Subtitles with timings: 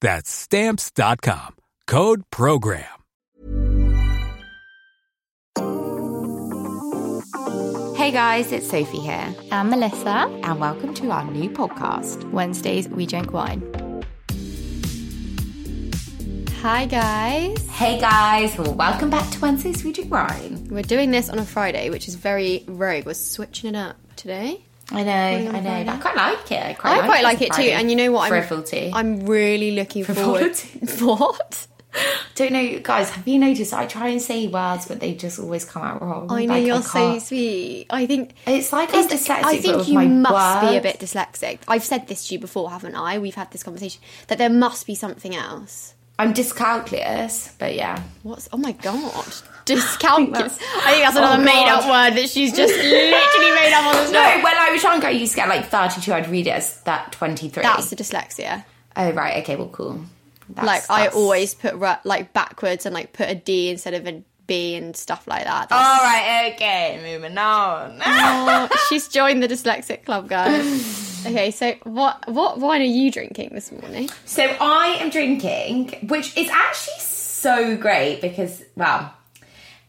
[0.00, 1.56] That's stamps.com.
[1.86, 2.84] Code program.
[7.96, 10.28] Hey guys, it's Sophie here, I'm Melissa.
[10.44, 12.30] and welcome to our new podcast.
[12.30, 13.62] Wednesdays, we drink wine.
[16.60, 17.66] Hi, guys.
[17.68, 20.66] Hey guys, well, welcome back to Wednesday's We Drink Wine.
[20.70, 23.06] We're doing this on a Friday, which is very rogue.
[23.06, 24.64] We're switching it up today.
[24.92, 25.12] I know,
[25.50, 25.92] I know.
[25.92, 26.62] I quite like it.
[26.62, 27.62] I quite I like quite it like it too.
[27.62, 28.30] And you know what?
[28.32, 30.54] I'm, I'm really looking forward.
[30.56, 31.04] Frivolity.
[31.04, 31.66] What?
[32.34, 33.10] Don't know, guys.
[33.10, 33.72] Have you noticed?
[33.72, 36.30] I try and say words, but they just always come out wrong.
[36.30, 37.86] I know Like, you're so sweet.
[37.90, 39.44] I think It's like I'm dyslexic.
[39.44, 41.60] I think you must be a bit dyslexic.
[41.66, 43.18] I've said this to you before, haven't I?
[43.18, 45.94] We've had this conversation that there must be something else.
[46.18, 48.02] I'm dyscalculus, but yeah.
[48.22, 48.48] What's?
[48.52, 49.34] Oh my god,
[49.66, 50.58] dyscalculus.
[50.60, 54.12] I think that's Oh another made-up word that she's just literally made up on the
[54.12, 56.12] No, when I was younger, I used to get like 32.
[56.12, 57.62] I'd read it as that 23.
[57.62, 58.64] That's the dyslexia.
[58.96, 60.00] oh right, okay, well, cool.
[60.48, 64.22] That's, like I always put like backwards and like put a D instead of a
[64.46, 65.72] B and stuff like that.
[65.72, 68.00] All That's- right, okay, moving on.
[68.06, 71.02] Oh, she's joined the dyslexic club, guys.
[71.26, 74.08] Okay, so what what wine are you drinking this morning?
[74.26, 79.12] So I am drinking, which is actually so great because, well,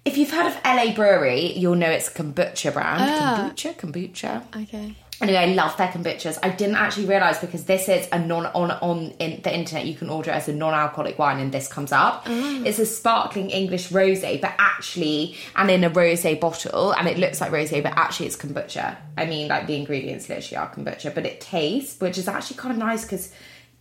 [0.07, 3.03] if you've heard of LA Brewery, you'll know it's a kombucha brand.
[3.03, 3.51] Ah.
[3.51, 4.63] Kombucha, kombucha.
[4.63, 4.95] Okay.
[5.19, 6.37] Anyway, I love their kombuchas.
[6.43, 9.85] I didn't actually realize because this is a non on on in the internet.
[9.85, 12.23] You can order it as a non-alcoholic wine, and this comes up.
[12.27, 17.41] It's a sparkling English rosé, but actually, and in a rosé bottle, and it looks
[17.41, 18.95] like rosé, but actually, it's kombucha.
[19.17, 22.71] I mean, like the ingredients literally are kombucha, but it tastes, which is actually kind
[22.71, 23.33] of nice because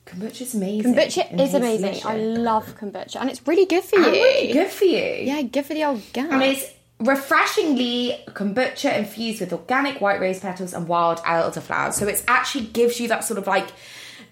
[0.06, 0.94] kombucha's amazing.
[0.94, 2.00] Kombucha is amazing.
[2.04, 4.06] I love kombucha, and it's really good for you.
[4.06, 5.24] Really good for you.
[5.26, 6.30] Yeah, good for the old gal.
[6.32, 11.94] And it's refreshingly kombucha infused with organic white rose petals and wild elderflowers.
[11.94, 13.68] So it actually gives you that sort of like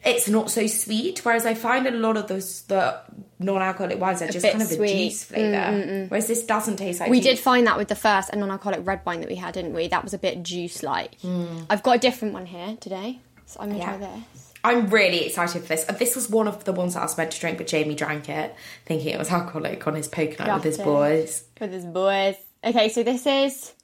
[0.05, 1.25] it's not so sweet.
[1.25, 3.01] Whereas I find a lot of those the
[3.39, 4.91] non-alcoholic wines are just kind of a sweet.
[4.91, 6.07] Mm, juice flavour.
[6.09, 7.27] Whereas this doesn't taste like we juice.
[7.35, 9.89] did find that with the first and non-alcoholic red wine that we had, didn't we?
[9.89, 11.21] That was a bit juice-like.
[11.21, 11.65] Hmm.
[11.69, 13.97] I've got a different one here today, so I'm gonna Yeah.
[13.97, 14.44] try this.
[14.65, 15.85] I'm really excited for this.
[15.89, 17.95] Uh, This was one of the ones that I was meant to drink, but Jamie
[17.95, 18.55] drank it,
[18.87, 21.45] thinking it was alcoholic on his poker night with his boys.
[21.61, 22.37] with his boys.
[22.65, 23.75] Okay, so this is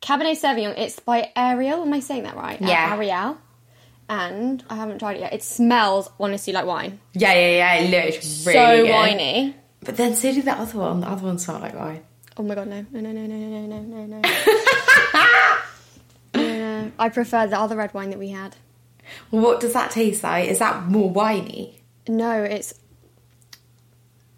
[0.00, 0.74] Cabernet Sauvignon.
[0.78, 1.82] It's by Ariel.
[1.82, 2.58] Am I saying that right?
[2.60, 2.94] Yeah.
[2.96, 3.36] Ariel.
[4.08, 5.32] And I haven't tried it yet.
[5.34, 6.98] It smells honestly like wine.
[7.12, 7.74] Yeah, yeah, yeah.
[7.74, 8.90] It looked really so good.
[8.90, 9.54] winey.
[9.84, 11.00] But then so did the other one.
[11.00, 12.02] The other one smelled like wine.
[12.36, 14.06] Oh my god, no, no, no, no, no, no, no, no.
[14.06, 14.22] no, no.
[16.98, 18.56] I prefer the other red wine that we had.
[19.30, 20.48] What does that taste like?
[20.48, 21.80] Is that more winey?
[22.08, 22.74] No, it's.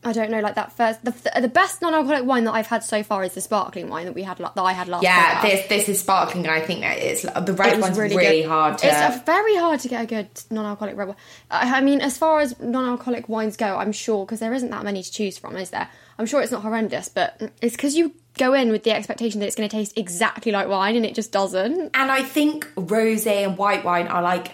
[0.05, 1.05] I don't know, like that first.
[1.05, 4.15] The, the best non-alcoholic wine that I've had so far is the sparkling wine that
[4.15, 5.05] we had, that I had last.
[5.05, 5.55] Yeah, summer.
[5.55, 8.49] this this is sparkling, and I think that it's the red was one's really, good.
[8.49, 8.89] hard to.
[8.89, 11.17] It's very hard to get a good non-alcoholic red wine.
[11.53, 14.85] I I mean, as far as non-alcoholic wines go, I'm sure because there isn't that
[14.85, 15.89] many to choose from, is there?
[16.19, 19.47] I'm sure it's not horrendous, but it's because you go in with the expectation that
[19.47, 21.91] it's going to taste exactly like wine, and it just doesn't.
[21.95, 24.53] and I think rosé and white wine are like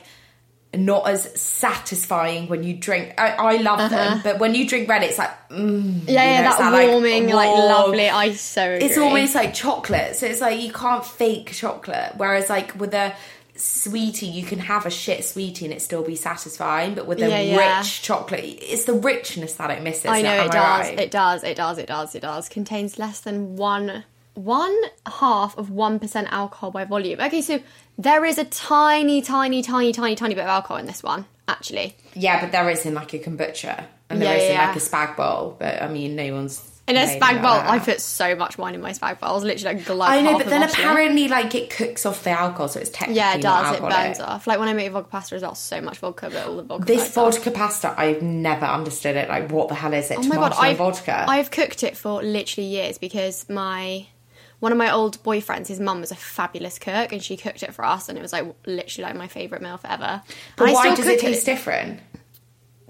[0.74, 3.14] not as satisfying when you drink.
[3.18, 6.04] I, I love them, but when you drink red, it's like mm, Uh-huh.
[6.06, 7.68] Yeah, yeah, know, that warming, like, warm.
[7.68, 8.08] lovely.
[8.08, 8.86] I so agree.
[8.86, 12.12] It's almost like chocolate, so it's like you can't fake chocolate.
[12.16, 13.14] Whereas like with a
[13.60, 17.28] sweetie, you can have a shit sweetie and it still be satisfying, but with a
[17.28, 17.78] Yeah, yeah.
[17.80, 20.06] rich chocolate, it's the richness that it misses.
[20.06, 20.86] I know it does.
[20.88, 20.98] right?
[21.00, 21.44] It does.
[21.44, 21.78] It does.
[21.78, 22.14] It does.
[22.14, 22.48] It does.
[22.48, 27.18] Contains less than one one half of one percent alcohol by volume.
[27.20, 27.58] Okay, so
[27.98, 31.26] there is a tiny, tiny, tiny, tiny, tiny bit of alcohol in this one.
[31.48, 34.76] Actually, Yeah, but there is in like a kombucha and there Yeah, is in like
[34.76, 35.56] a spag bowl.
[35.58, 37.68] But I mean, no one's in a spag bowl, that.
[37.68, 39.30] I put so much wine in my spag bowl.
[39.30, 42.30] I was literally like glug I know, but then apparently, like it cooks off the
[42.30, 43.76] alcohol, so it's technically Yeah, it does.
[43.76, 44.46] It burns off.
[44.46, 46.62] Like when I make a vodka pasta as well, so much vodka, but all the
[46.62, 46.86] vodka.
[46.86, 47.34] This burns off.
[47.34, 49.28] vodka pasta, I've never understood it.
[49.28, 50.18] Like, what the hell is it?
[50.18, 51.26] Oh my god, I've, vodka.
[51.28, 54.06] I've cooked it for literally years because my
[54.60, 57.74] one of my old boyfriends, his mum was a fabulous cook, and she cooked it
[57.74, 60.22] for us, and it was like literally like my favorite meal forever.
[60.56, 62.00] but And why does it taste different?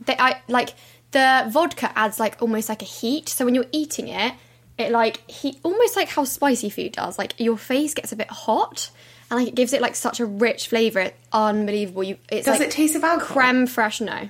[0.07, 0.71] They, I like
[1.13, 4.35] the vodka adds like almost like a heat, so when you're eating it,
[4.77, 7.19] it like heat almost like how spicy food does.
[7.19, 8.91] Like your face gets a bit hot.
[9.31, 12.03] And like it gives it like such a rich flavour, It's unbelievable.
[12.03, 13.35] You, it's Does like it taste of alcohol?
[13.43, 14.01] creme fraiche?
[14.01, 14.29] No,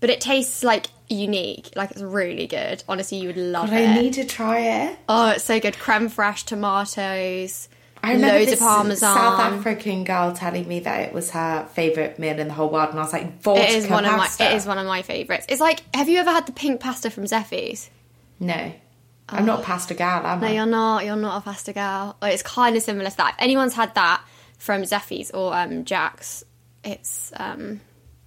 [0.00, 1.70] but it tastes like unique.
[1.74, 2.82] Like it's really good.
[2.86, 3.88] Honestly, you would love But it.
[3.88, 4.98] I need to try it.
[5.08, 5.78] Oh, it's so good.
[5.78, 7.68] Creme fraiche, tomatoes,
[8.02, 9.14] I remember loads this of parmesan.
[9.16, 12.90] South African girl telling me that it was her favorite meal in the whole world,
[12.90, 14.44] and I was like, vodka It is one pasta.
[14.44, 14.54] of my.
[14.54, 15.46] It is one of my favourites.
[15.48, 17.90] It's like, have you ever had the pink pasta from Zeffy's?
[18.38, 18.72] No,
[19.28, 20.50] I'm not a pasta gal, am No, I?
[20.52, 21.04] you're not.
[21.04, 22.16] You're not a pasta gal.
[22.22, 23.34] It's kind of similar to that.
[23.36, 24.22] If anyone's had that
[24.58, 26.42] from Zeffy's or um, Jack's,
[26.82, 27.80] it's um,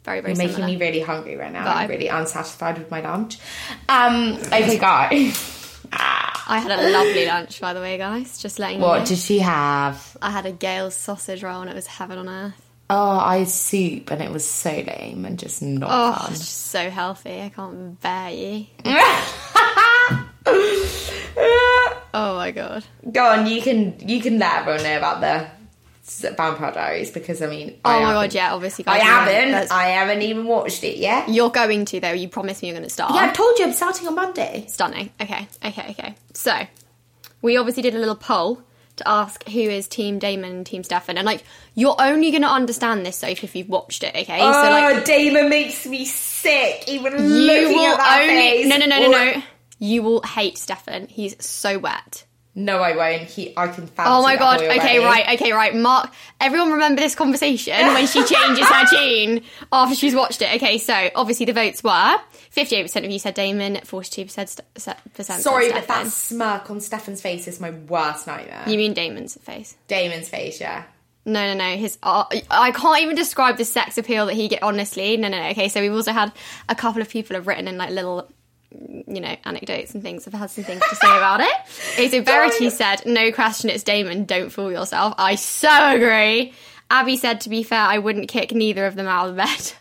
[0.04, 0.72] very very You're making similar.
[0.74, 1.64] me really hungry right now.
[1.64, 3.40] But I'm really unsatisfied with my lunch.
[3.90, 5.53] Um, okay, guys.
[6.54, 8.38] I had a lovely lunch, by the way, guys.
[8.42, 9.06] Just letting you what know.
[9.06, 10.16] did she have?
[10.22, 12.70] I had a Gail's sausage roll, and it was heaven on earth.
[12.90, 16.32] Oh, I had soup, and it was so lame and just not Oh, fun.
[16.32, 17.42] it's just so healthy.
[17.42, 18.66] I can't bear you.
[22.16, 22.86] Oh my god.
[23.12, 25.48] Go on, you can you can let everyone know about the
[26.04, 28.54] Vampire Diaries because I mean, Oh I my god, yeah.
[28.54, 29.52] Obviously, I guys, know, haven't.
[29.52, 31.30] that's- I haven't even watched it yet.
[31.30, 32.12] You're going to though.
[32.12, 33.14] You promised me you're going to start.
[33.14, 34.66] Yeah, I've told you I'm starting on Monday.
[34.68, 35.12] Stunning.
[35.22, 36.16] Okay, okay, okay.
[36.34, 36.54] So,
[37.42, 38.62] we obviously did a little poll
[38.98, 42.50] to ask who is Team Damon and Team Stefan, and like you're only going to
[42.50, 44.14] understand this, Sophie, if you've watched it.
[44.16, 46.84] Okay, so like oh, Damon makes me sick.
[46.88, 48.68] Even you looking will at that only face.
[48.68, 49.42] no no no no no.
[49.80, 51.08] You will hate Stefan.
[51.08, 52.26] He's so wet.
[52.56, 53.24] No, I won't.
[53.24, 54.62] He, I can fancy Oh my god.
[54.62, 55.40] Okay, right.
[55.40, 55.74] Okay, right.
[55.76, 56.14] Mark.
[56.40, 59.42] Everyone remember this conversation when she changes her tune
[59.72, 60.56] after she's watched it.
[60.56, 62.20] Okay, so obviously the votes were
[62.56, 64.96] 58% of you said Damon, 42% st- se-
[65.40, 68.64] Sorry, but that smirk on Stefan's face is my worst nightmare.
[68.68, 69.76] You mean Damon's face?
[69.88, 70.84] Damon's face, yeah.
[71.26, 71.78] No, no, no.
[71.78, 74.62] His uh, I can't even describe the sex appeal that he get.
[74.62, 75.50] Honestly, no, no, no.
[75.50, 76.32] Okay, so we've also had
[76.70, 78.30] a couple of people have written in like little,
[79.08, 80.28] you know, anecdotes and things.
[80.28, 81.54] I've had some things to say about it.
[81.94, 84.26] Okay, so Verity said, "No question, it's Damon.
[84.26, 86.54] Don't fool yourself." I so agree.
[86.90, 89.74] Abby said, "To be fair, I wouldn't kick neither of them out of bed."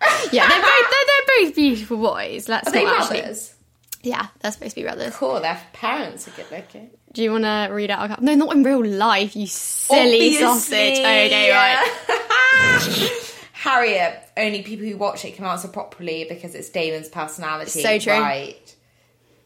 [0.32, 2.48] yeah, they're both they're, they're both beautiful boys.
[2.48, 3.54] Let's Are they brothers?
[4.02, 5.14] Yeah, they're supposed to be brothers.
[5.16, 6.90] Cool, their parents are good looking.
[7.12, 8.04] Do you want to read out?
[8.04, 8.24] A couple?
[8.24, 9.34] No, not in real life.
[9.34, 10.98] You silly sausage.
[10.98, 13.12] Okay, right.
[13.52, 17.82] Harriet, only people who watch it can answer properly because it's Damon's personality.
[17.82, 18.12] So true.
[18.12, 18.76] Right.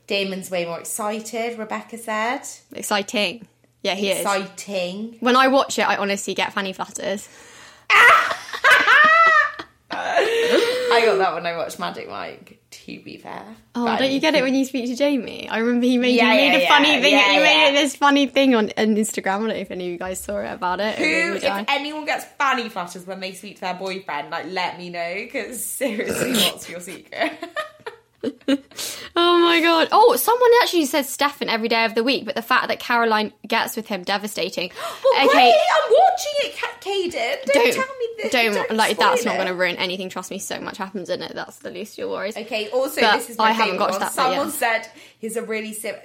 [0.06, 2.42] Damon's way more excited, Rebecca said.
[2.74, 3.46] Exciting.
[3.82, 4.20] Yeah, he is.
[4.20, 5.16] Exciting.
[5.20, 7.28] When I watch it, I honestly get fanny flutters.
[9.90, 13.44] I got that when I watched Magic Mike, to be fair.
[13.74, 15.48] Oh, But don't you get it when you speak to Jamie?
[15.48, 17.12] I remember he made, Yeah, he made yeah, a funny yeah, thing.
[17.12, 19.34] yeah, he made it this funny thing on, on Instagram.
[19.34, 20.98] I don't know if any of you guys saw it about it.
[20.98, 24.46] It Who, made if anyone gets fanny flutters when they speak to their boyfriend, like
[24.50, 27.32] let me know because seriously, what's your secret?
[28.24, 29.88] Oh my god!
[29.92, 33.32] Oh, someone actually says Stefan every day of the week, but the fact that Caroline
[33.46, 34.70] gets with him devastating.
[35.04, 37.44] Well, okay, wait, I'm watching it, Ca- Caden.
[37.52, 38.32] Don't, don't tell me this.
[38.32, 40.08] don't, like that's spoil not going to ruin anything.
[40.08, 41.32] Trust me, so much happens in it.
[41.34, 42.36] That's the least of your worries.
[42.36, 42.70] Okay.
[42.70, 44.88] Also, But this is my I haven't got that Someone said
[45.18, 45.96] he's a really sim-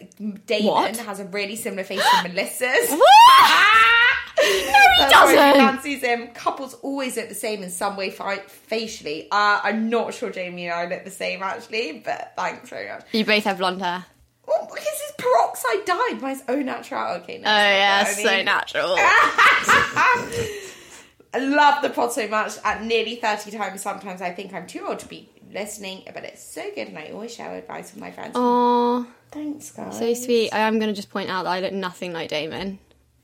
[0.46, 0.98] Damon What?
[0.98, 2.90] has a really similar face to Melissa's.
[2.90, 2.98] No,
[4.42, 5.38] he That's why she doesn't.
[5.56, 6.28] fancies him.
[6.30, 9.28] Couples always look the same in some way facially.
[9.32, 13.06] Uh, I'm not sure Jamie and I look the same actually, but thanks very much.
[13.12, 14.06] You both have blonde hair.
[14.48, 16.22] Well, because his peroxide dyed.
[16.22, 17.16] Mine's au natural.
[17.18, 18.96] Okay, no, Oh yeah, so mean- natural.
[21.34, 22.54] I love the pod so much.
[22.64, 26.42] At nearly 30 times, sometimes I think I'm too old to be listening, but it's
[26.44, 28.32] so good and I always share advice with my friends.
[28.36, 29.98] Oh, Thanks, guys.
[30.00, 30.52] so sweet.
[30.54, 32.80] I am going to just point out that I look nothing like Damon,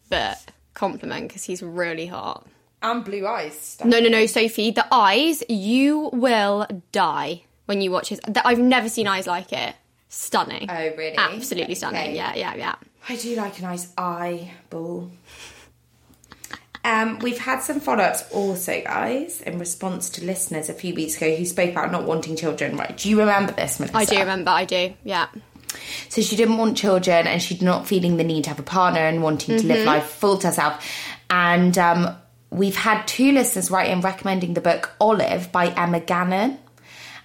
[0.09, 0.37] but
[0.73, 2.47] compliment because he's really hot.
[2.81, 3.77] And blue eyes.
[3.83, 4.71] No, no, no, Sophie.
[4.71, 8.19] The eyes, you will die when you watch his.
[8.43, 9.75] I've never seen eyes like it.
[10.09, 10.69] Stunning.
[10.69, 11.17] Oh, really?
[11.17, 12.01] Absolutely stunning.
[12.01, 12.15] Okay.
[12.15, 12.75] Yeah, yeah, yeah.
[13.09, 15.11] I do like a nice eyeball.
[16.85, 21.15] Um, we've had some follow ups also, guys, in response to listeners a few weeks
[21.15, 22.75] ago who spoke about not wanting children.
[22.75, 22.95] Right?
[22.95, 23.97] Do you remember this, Melissa?
[23.97, 24.51] I do remember.
[24.51, 24.93] I do.
[25.03, 25.27] Yeah.
[26.09, 29.01] So she didn't want children and she'd not feeling the need to have a partner
[29.01, 30.87] and wanting to live life full to herself.
[31.29, 32.15] And um,
[32.49, 36.59] we've had two listeners write in recommending the book Olive by Emma Gannon.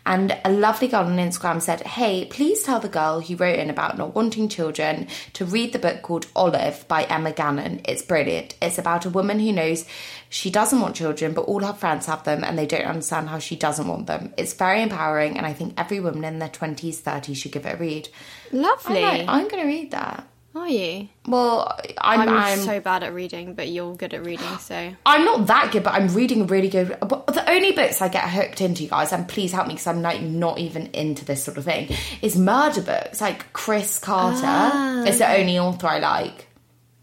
[0.07, 3.69] And a lovely girl on Instagram said, Hey, please tell the girl who wrote in
[3.69, 7.83] about not wanting children to read the book called Olive by Emma Gannon.
[7.85, 8.57] It's brilliant.
[8.63, 9.85] It's about a woman who knows
[10.29, 13.39] she doesn't want children, but all her friends have them and they don't understand how
[13.39, 14.35] she doesn't want them.
[14.37, 17.75] It's very empowering, and I think every woman in their 20s, 30s should give it
[17.75, 18.09] a read.
[18.53, 19.03] Lovely.
[19.05, 20.27] I'm, like, I'm going to read that.
[20.55, 21.09] Are you?
[21.27, 24.93] Well, I'm, I'm, I'm, so bad at reading, but you're good at reading, so.
[25.07, 26.97] I'm not that good, but I'm reading really good.
[27.01, 30.03] But the only books I get hooked into, guys, and please help me because I'm
[30.03, 33.21] like not even into this sort of thing, is murder books.
[33.21, 36.49] Like Chris Carter Ah, is the only author I like.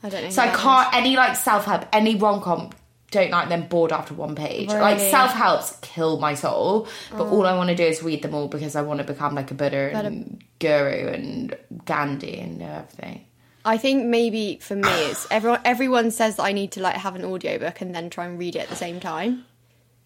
[0.03, 0.29] I don't know.
[0.32, 2.72] So I can't any like self help, any rom com.
[3.12, 4.69] Don't like them bored after one page.
[4.69, 7.57] Like self helps kill my soul, but all I mm.
[7.57, 9.91] want to do is read them all because I want to become like a Buddha
[9.93, 13.25] and Guru and Gandhi and everything.
[13.63, 15.59] I think maybe for me, it's everyone.
[15.65, 18.55] Everyone says that I need to like have an audiobook and then try and read
[18.55, 19.45] it at the same time,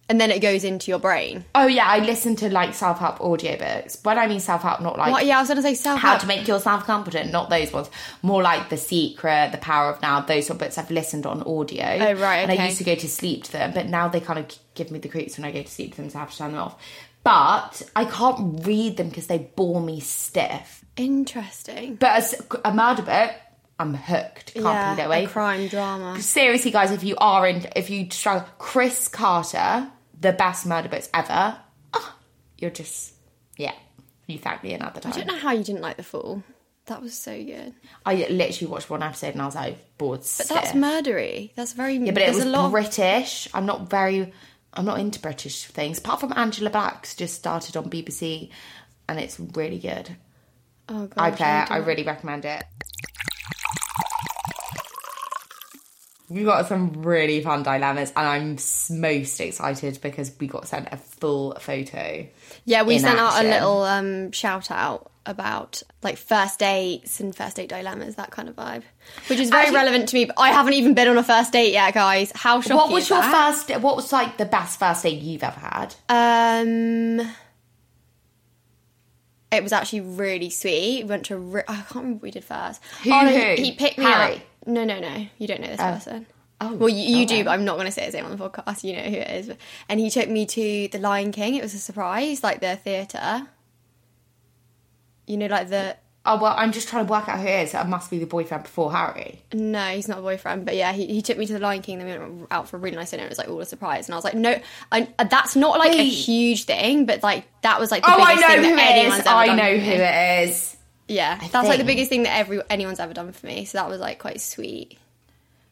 [0.09, 1.45] and then it goes into your brain.
[1.53, 4.03] Oh yeah, I listen to like self help audiobooks.
[4.03, 5.25] When I mean self help, not like What?
[5.25, 6.13] Yeah, I was gonna say self help.
[6.13, 7.89] how to make yourself confident, not those ones.
[8.23, 11.43] More like The Secret, The Power of Now, those sort of books I've listened on
[11.43, 11.85] audio.
[11.85, 14.39] Oh, right, And I used to go to sleep to them, but now they kind
[14.39, 16.31] of give me the creeps when I go to sleep to them, so I have
[16.31, 16.81] to turn them off.
[17.23, 20.83] But I can't read them because they bore me stiff.
[20.97, 21.95] Interesting.
[21.95, 23.31] But as a murder book,
[23.79, 24.53] I'm hooked.
[24.53, 24.65] Can't
[24.97, 25.25] yeah, away.
[25.25, 26.21] a crime drama.
[26.21, 29.89] Seriously, guys, if you are in, if you struggle, Chris Carter,
[30.19, 31.57] the best murder books ever.
[31.93, 32.15] Oh,
[32.57, 33.13] you're just,
[33.57, 33.73] yeah.
[34.27, 35.13] You thank me another time.
[35.13, 36.43] I don't know how you didn't like the Fall.
[36.85, 37.73] That was so good.
[38.05, 40.21] I literally watched one episode and I was like bored.
[40.37, 41.51] But that's murdery.
[41.55, 41.95] That's very.
[41.97, 42.65] yeah, but it was a lot.
[42.65, 43.47] of- British.
[43.53, 44.33] I'm not very.
[44.73, 45.97] I'm not into British things.
[45.99, 48.49] Apart from Angela Black's just started on BBC,
[49.07, 50.15] and it's really good.
[50.89, 51.71] oh god, I play it.
[51.71, 52.63] I really recommend it.
[56.29, 60.97] We got some really fun dilemmas, and I'm most excited because we got sent a
[60.97, 62.27] full photo.
[62.65, 67.55] Yeah, we sent out a little um, shout out about like first dates and first
[67.57, 68.83] date dilemmas, that kind of vibe,
[69.27, 70.25] which is very Actually- relevant to me.
[70.25, 72.31] But I haven't even been on a first date yet, guys.
[72.35, 72.77] How shocking!
[72.77, 73.55] What was your that?
[73.55, 73.81] first?
[73.81, 75.95] What was like the best first date you've ever had?
[76.09, 77.27] Um,
[79.51, 81.03] it was actually really sweet.
[81.03, 81.37] We went to.
[81.37, 82.81] Re- I can't remember what we did first.
[83.03, 83.55] Who, Oh, no, who?
[83.55, 84.35] He, he picked me Harry?
[84.35, 84.41] up.
[84.65, 85.27] No, no, no.
[85.37, 85.93] You don't know this oh.
[85.93, 86.27] person.
[86.61, 87.37] oh, well, you, you okay.
[87.39, 88.83] do, but I'm not going to say his name on the podcast.
[88.83, 89.47] You know who it is.
[89.47, 91.55] But, and he took me to the Lion King.
[91.55, 93.47] It was a surprise, like the theatre.
[95.25, 95.95] You know, like the
[96.31, 97.73] Oh well, I'm just trying to work out who it is.
[97.73, 99.41] It must be the boyfriend before Harry.
[99.51, 101.97] No, he's not a boyfriend, but yeah, he, he took me to the Lion King.
[101.97, 103.23] Then we went out for a really nice dinner.
[103.23, 104.55] It was like all a surprise, and I was like, no,
[104.91, 108.35] I, that's not like a huge thing, but like that was like the Oh, I
[108.35, 109.25] biggest know thing who that anyone's is.
[109.25, 110.77] ever I done know who it is.
[111.07, 113.65] Yeah, that's like the biggest thing that every anyone's ever done for me.
[113.65, 114.99] So that was like quite sweet,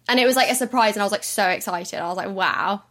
[0.10, 2.00] and it was like a surprise, and I was like so excited.
[2.00, 2.82] I was like, wow,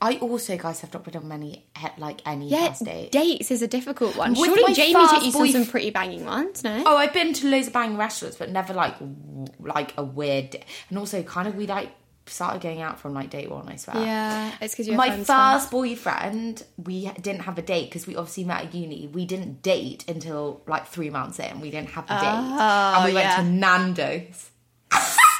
[0.00, 1.64] I also, guys, have not been on many
[1.98, 3.10] like any yeah, first dates.
[3.10, 4.32] dates is a difficult one.
[4.34, 6.82] With Surely Jamie took you to some pretty banging ones, no?
[6.84, 10.56] Oh, I've been to loads of banging restaurants, but never like w- like a weird.
[10.90, 11.90] And also, kind of, we like
[12.28, 13.68] started going out from like date one.
[13.68, 13.96] I swear.
[14.04, 18.44] yeah, it's because you're My first boyfriend, we didn't have a date because we obviously
[18.44, 19.06] met at uni.
[19.06, 21.60] We didn't date until like three months in.
[21.60, 24.50] We didn't have a date, and oh, we went Oh, to Nando's.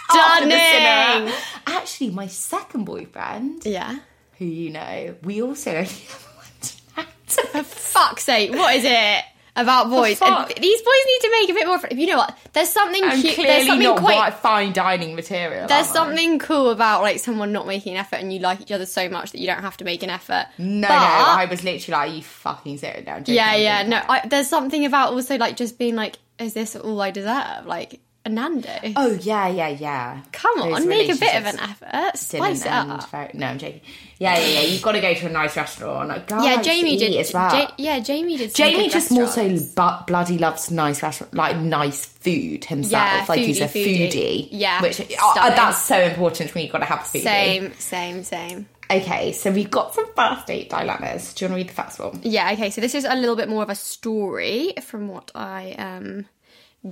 [0.08, 1.32] Stunning.
[1.66, 3.98] Actually, my second boyfriend, Yeah.
[4.38, 7.50] Who you know, we also only went to Nando's.
[7.52, 9.25] For fuck's sake, what is it
[9.57, 10.21] about boys?
[10.21, 11.81] And these boys need to make a bit more.
[11.90, 12.37] You know what?
[12.52, 13.35] There's something I'm cute.
[13.35, 14.35] clearly There's something not quite.
[14.35, 15.66] fine dining material.
[15.66, 15.95] There's am I?
[15.95, 19.09] something cool about like someone not making an effort and you like each other so
[19.09, 20.47] much that you don't have to make an effort.
[20.59, 23.83] No, But- no, I was literally like, "You fucking sit down." joking, yeah, yeah.
[23.88, 27.64] No, I, there's something about also like just being like, is this all I deserve?
[27.64, 28.68] Like a Nando.
[28.97, 30.21] Oh yeah, yeah, yeah.
[30.33, 32.18] Come Those on, make a bit of an effort.
[32.18, 33.09] Spice it up.
[33.11, 33.80] very- no, I'm joking.
[34.18, 34.61] Yeah, yeah, yeah.
[34.62, 36.09] You've got to go to a nice restaurant.
[36.09, 37.14] Like, Yeah, Jamie did.
[37.16, 37.54] as well.
[37.54, 38.54] Ja- yeah, Jamie did.
[38.54, 42.92] Jamie just more so bu- bloody loves nice restaurant, like nice food himself.
[42.92, 44.12] Yeah, like he's a foodie, foodie.
[44.12, 44.49] foodie.
[44.52, 46.62] Yeah, which uh, that's so important to me.
[46.64, 47.23] You've got to have a foodie.
[47.23, 48.66] Same, same, same.
[48.88, 51.35] Okay, so we've got some first date dilemmas.
[51.35, 52.21] Do you want to read the first one?
[52.23, 55.73] Yeah, okay, so this is a little bit more of a story from what I
[55.73, 56.26] um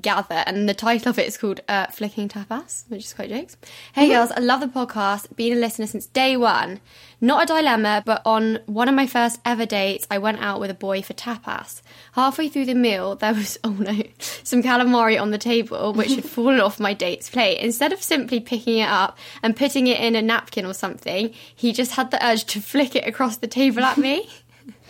[0.00, 3.56] Gather, and the title of it is called uh, Flicking Tapas, which is quite jokes.
[3.92, 6.80] Hey girls, I love the podcast, been a listener since day one.
[7.20, 10.70] Not a dilemma, but on one of my first ever dates, I went out with
[10.70, 11.80] a boy for tapas.
[12.12, 16.24] Halfway through the meal, there was, oh no, some calamari on the table, which had
[16.28, 17.58] fallen off my date's plate.
[17.58, 21.72] Instead of simply picking it up and putting it in a napkin or something, he
[21.72, 24.28] just had the urge to flick it across the table at me.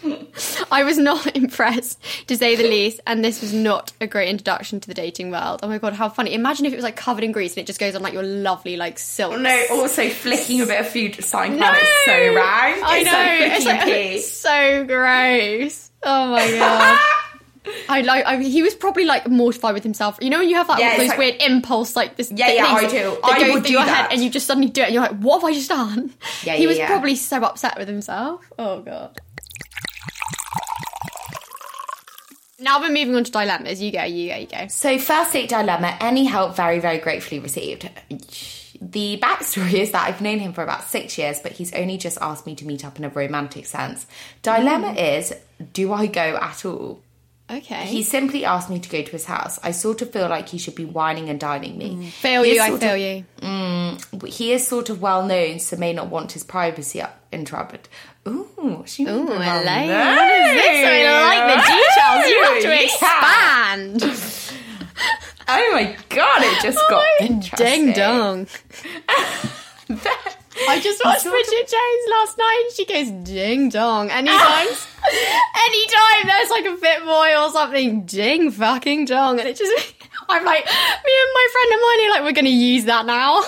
[0.71, 4.81] I was not impressed, to say the least, and this was not a great introduction
[4.81, 5.61] to the dating world.
[5.63, 6.35] Oh my god, how funny!
[6.35, 8.23] Imagine if it was like covered in grease and it just goes on like your
[8.23, 9.39] lovely like silk.
[9.41, 11.73] No, also flicking a bit of food sign no!
[11.73, 12.45] is so wrong.
[12.45, 13.13] I it's know,
[13.49, 15.91] so it's, like, it's so gross.
[16.03, 17.01] Oh my god.
[17.89, 18.25] I like.
[18.27, 20.19] I mean, he was probably like mortified with himself.
[20.21, 22.31] You know, when you have like Yeah, those like- weird impulse, like this.
[22.31, 22.89] Yeah, yeah, I do.
[22.89, 23.97] That I go would through do your that.
[23.97, 26.13] head, and you just suddenly do it, and you're like, "What have I just done?"
[26.43, 26.87] Yeah, he yeah, was yeah.
[26.89, 28.45] probably so upset with himself.
[28.59, 29.19] Oh god.
[32.59, 33.83] Now we're moving on to dilemmas.
[33.83, 34.05] You go.
[34.05, 34.37] You go.
[34.37, 34.67] You go.
[34.69, 37.91] So, first date dilemma, any help very, very gratefully received.
[38.81, 42.19] The backstory is that I've known him for about six years, but he's only just
[42.21, 44.07] asked me to meet up in a romantic sense.
[44.43, 44.99] Dilemma hmm.
[44.99, 45.35] is
[45.73, 47.01] do I go at all?
[47.51, 47.85] Okay.
[47.87, 49.59] He simply asked me to go to his house.
[49.63, 51.91] I sort of feel like he should be wining and dining me.
[51.97, 52.09] Mm.
[52.09, 52.61] feel He you.
[52.63, 53.25] I fail of- you.
[53.43, 57.89] Mm, he is sort of well known, so may not want his privacy up interrupted.
[58.27, 60.17] Ooh, she Ooh, well I like known.
[60.17, 61.07] What is this?
[61.07, 62.31] I like the details.
[62.31, 64.03] You have to expand.
[65.47, 67.85] Oh my god, it just oh got interesting.
[67.87, 68.47] Ding dong.
[70.69, 74.11] I just watched Bridget Jones last night and she goes ding dong.
[74.11, 79.41] Anytime, anytime there's like a fit boy or something, ding fucking dong.
[79.41, 79.95] And it just,
[80.29, 83.43] I'm like, me and my friend are like, we're going to use that now.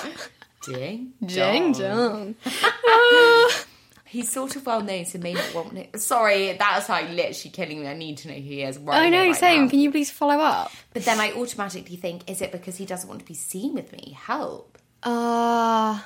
[0.65, 2.35] Ding Ding dong.
[2.45, 3.65] Ah.
[4.09, 6.01] He's sort of well known, so may not want it.
[6.01, 7.87] Sorry, that's like literally killing me.
[7.89, 8.79] I need to know who he is.
[8.79, 9.65] Right I know, right same.
[9.65, 9.71] now.
[9.71, 10.71] Can you please follow up?
[10.95, 13.93] But then I automatically think, is it because he doesn't want to be seen with
[13.93, 14.17] me?
[14.19, 14.79] Help.
[15.03, 16.01] Uh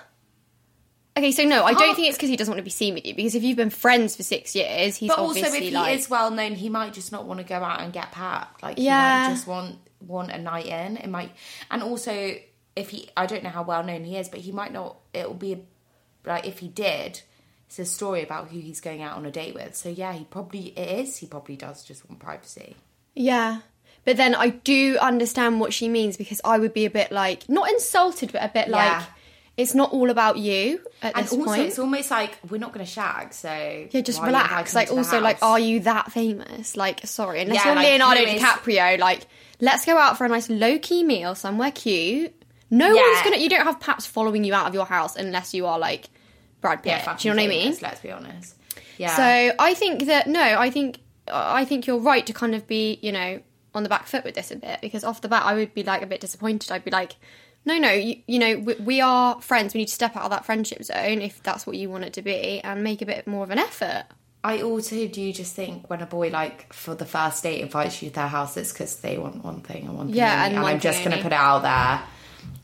[1.16, 1.94] Okay, so no, I don't oh.
[1.94, 3.14] think it's because he doesn't want to be seen with you.
[3.14, 6.08] Because if you've been friends for six years, he's But also, if he like, is
[6.08, 8.62] well known, he might just not want to go out and get packed.
[8.62, 9.26] Like, he Yeah.
[9.26, 10.96] might just want want a night in.
[10.96, 11.32] It might,
[11.70, 12.36] and also,
[12.76, 14.96] if he, I don't know how well known he is, but he might not.
[15.12, 15.58] It will be a,
[16.24, 17.20] like if he did.
[17.66, 19.76] It's a story about who he's going out on a date with.
[19.76, 21.18] So yeah, he probably it is.
[21.18, 22.74] He probably does just want privacy.
[23.14, 23.60] Yeah.
[24.04, 27.48] But then I do understand what she means because I would be a bit like
[27.48, 29.04] not insulted, but a bit like Yeah.
[29.60, 31.62] It's not all about you at And this also, point.
[31.62, 33.32] it's almost like we're not going to shag.
[33.34, 33.48] So
[33.90, 34.74] yeah, just why are you relax.
[34.74, 36.76] Like also, like, are you that famous?
[36.76, 39.26] Like, sorry, unless Yeah, you're like, Leonardo is- DiCaprio, like,
[39.60, 42.32] let's go out for a nice low key meal somewhere cute.
[42.70, 43.02] No Yeah.
[43.02, 43.36] one's gonna.
[43.38, 46.08] You don't have paps following you out of your house unless you are like
[46.60, 46.92] Brad Pitt.
[46.92, 47.76] yeah, do you know what I mean?
[47.82, 48.54] Let's be honest.
[48.96, 49.16] Yeah.
[49.16, 50.98] So I think that no, I think
[51.32, 53.40] I think you're right to kind of be, you know,
[53.74, 55.82] on the back foot with this a bit because off the bat I would be
[55.82, 56.70] like a bit disappointed.
[56.70, 57.16] I'd be like,
[57.64, 59.74] no, no, you, you know, we, we are friends.
[59.74, 62.14] We need to step out of that friendship zone if that's what you want it
[62.14, 64.04] to be and make a bit more of an effort.
[64.42, 68.08] I also do just think when a boy like for the first date invites you
[68.08, 70.56] to their house, it's because they want one thing and one thing Yeah, only, and
[70.56, 72.02] and, I'm just going to put it out there.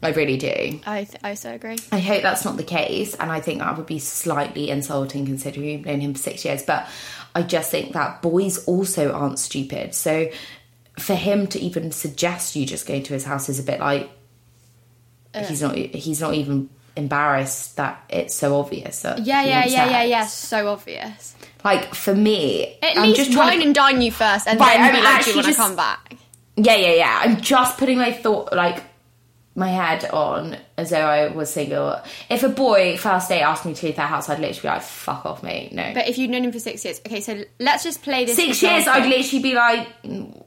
[0.03, 0.81] I really do.
[0.87, 1.77] I th- I so agree.
[1.93, 5.69] I hope that's not the case, and I think that would be slightly insulting considering
[5.69, 6.63] you've known him for six years.
[6.63, 6.89] But
[7.35, 9.95] I just think that boys also aren't stupid.
[9.95, 10.31] So
[10.99, 14.09] for him to even suggest you just go to his house is a bit like
[15.45, 15.75] he's not.
[15.77, 19.03] He's not even embarrassed that it's so obvious.
[19.03, 20.27] That Yeah, yeah, yeah, yeah, yeah.
[20.27, 21.35] So obvious.
[21.65, 24.59] Like for me, At I'm least just trying wine to- and dine you first, and
[24.61, 26.15] then I'm be like, "Do actually you want to just- come back?"
[26.57, 27.21] Yeah, yeah, yeah.
[27.23, 28.83] I'm just putting my thought, like,
[29.55, 32.01] my head on as though I was single.
[32.31, 34.83] If a boy first date asked me to leave their house, I'd literally be like,
[34.83, 35.73] fuck off, mate.
[35.75, 35.91] No.
[35.93, 38.37] But if you've known him for six years, okay, so let's just play this.
[38.37, 38.87] Six years.
[38.87, 40.43] I'd literally be like, mm,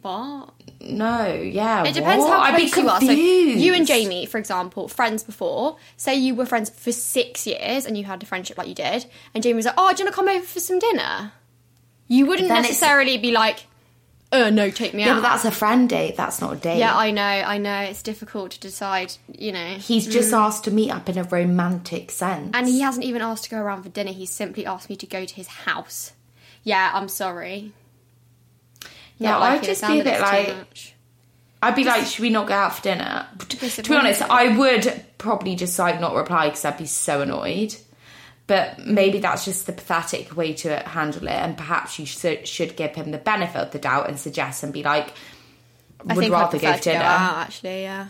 [0.00, 0.54] What?
[0.84, 1.84] No, yeah.
[1.84, 2.32] It depends what?
[2.32, 3.00] how I'd be close you are.
[3.00, 5.76] So you and Jamie, for example, friends before.
[5.96, 9.06] Say you were friends for six years and you had a friendship like you did,
[9.34, 11.32] and Jamie was like, "Oh, do you want to come over for some dinner?"
[12.08, 13.66] You wouldn't Then necessarily be like,
[14.32, 16.16] "Uh, no, take me Yeah, out." but that's a friend date.
[16.16, 16.78] That's not a date.
[16.78, 17.78] yeah, I know, I know.
[17.80, 19.74] It's difficult to decide, you know.
[19.78, 22.50] He's just asked to meet up in a romantic sense.
[22.54, 24.12] and he hasn't even asked to go around for dinner.
[24.12, 26.12] He's simply asked me to go to his house.
[26.64, 27.72] Yeah, I'm sorry.
[29.22, 30.94] Yeah, Not I'd just be a bit like.
[31.64, 33.26] I'd be like, should we not go out for dinner?
[33.38, 37.76] To be honest, I would probably just like not reply because I'd be so annoyed.
[38.48, 42.76] But maybe that's just the pathetic way to handle it, and perhaps you should, should
[42.76, 45.14] give him the benefit of the doubt and suggest and be like,
[46.06, 46.98] I would think I'd rather prefer go to dinner.
[46.98, 47.36] go out.
[47.36, 48.08] Actually, yeah,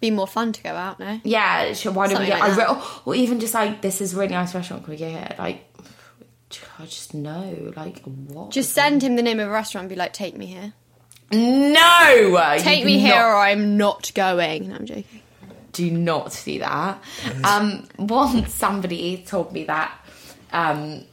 [0.00, 0.98] be more fun to go out.
[0.98, 1.20] No.
[1.22, 2.32] Yeah, sure, why don't we go?
[2.38, 4.84] Like I or even just like, this is a really nice restaurant.
[4.84, 5.28] Can we go here?
[5.38, 5.62] Like,
[6.78, 8.50] I just know, like what?
[8.50, 10.72] Just send him the name of a restaurant and be like, take me here.
[11.32, 14.68] No, Take me here or I'm not going.
[14.68, 15.20] No, I'm joking.
[15.72, 17.02] do not do that.
[17.42, 19.92] Um, once somebody told me that
[20.52, 21.04] um,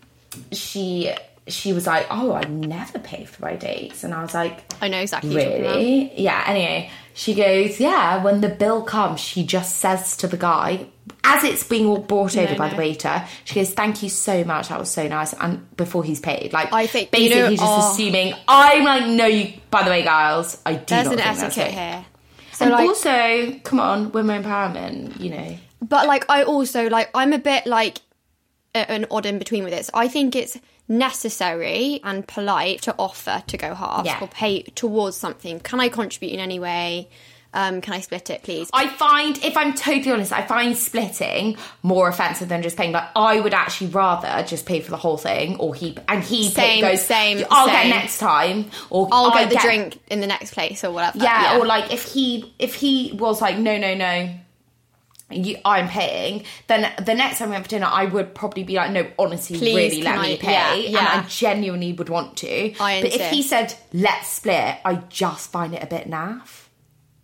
[0.52, 1.12] she
[1.52, 4.88] she was like, "Oh, I never pay for my dates," and I was like, I
[4.88, 5.76] know exactly what you're about.
[5.78, 6.44] "Really?" Yeah.
[6.48, 10.88] Anyway, she goes, "Yeah." When the bill comes, she just says to the guy,
[11.24, 12.74] as it's being all brought over No, by no.
[12.76, 14.70] the waiter, she goes, "Thank you so much.
[14.70, 17.64] That was so nice." And before he's paid, like I think- you basically know- just
[17.64, 17.92] oh.
[17.94, 18.34] assuming.
[18.48, 19.54] I'm like, no, you.
[19.70, 22.06] By the way, guys, I do There's not an etiquette here.
[22.54, 25.20] So And like, also, come on, women empowerment.
[25.20, 25.58] You know.
[25.82, 28.00] but like, I also like, I'm a bit like
[28.74, 29.86] an odd in between with it.
[29.86, 30.58] So I think it's
[30.92, 34.20] necessary and polite to offer to go half Yeah.
[34.22, 35.60] or pay towards something.
[35.60, 37.10] Can I contribute in any way?
[37.54, 38.70] Um, can I split it, please?
[38.72, 42.94] I find, if I'm totally honest, I find splitting more offensive than just paying.
[42.94, 46.46] Like, I would actually rather just pay for the whole thing, or he and he
[46.48, 47.76] pay- Same, goes, same, I'll same.
[47.76, 51.18] get next time, or I'll I get the drink in the next place or whatever.
[51.18, 54.30] Yeah, or like if he if he was like, no, no, no.
[55.34, 56.44] You, I'm paying.
[56.68, 59.58] Then the next time we went for dinner, I would probably be like, "No, honestly,
[59.58, 61.26] Please, really, let me pay." yeah, And.
[61.26, 62.74] I genuinely would want to.
[62.80, 66.68] I but if he said, "Let's split," I just find it a bit naff.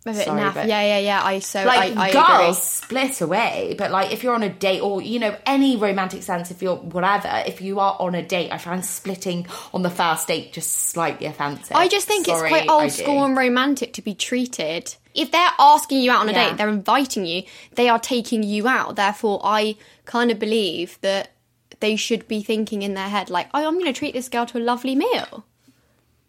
[0.06, 0.54] a bit Sorry, naff.
[0.54, 1.22] but- Yeah, yeah, yeah.
[1.22, 2.62] I so like I, I girls agree.
[2.62, 6.50] split away but like if you're on a date or you know any romantic sense
[6.50, 10.28] if you're whatever if you are on a date i find splitting on the first
[10.28, 14.02] date just slightly offensive I just think Sorry, it's quite old school and romantic to
[14.02, 14.94] be treated.
[15.18, 16.48] If they're asking you out on a Yeah.
[16.48, 17.42] date, they're inviting you,
[17.74, 18.96] they are taking you out.
[18.96, 21.32] Therefore, I kind of believe that
[21.80, 24.46] they should be thinking in their head, like, oh, I'm going to treat this girl
[24.46, 25.44] to a lovely meal.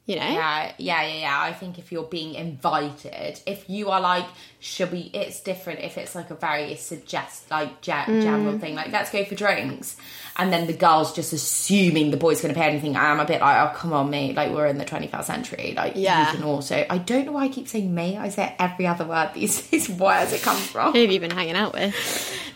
[0.05, 0.21] You know?
[0.27, 4.25] yeah yeah yeah yeah i think if you're being invited if you are like
[4.61, 8.21] should we it's different if it's like a very suggest like ge- Mm.
[8.21, 9.95] general thing like let's go for drinks
[10.37, 13.39] and then the girl's just assuming the boy's going to pay anything i'm a bit
[13.41, 16.29] like oh come on mate like we're in the 21st century like Yeah.
[16.31, 19.05] you can also i don't know why i keep saying me i say every other
[19.05, 21.95] word these days where does it come from Who have you been hanging out with?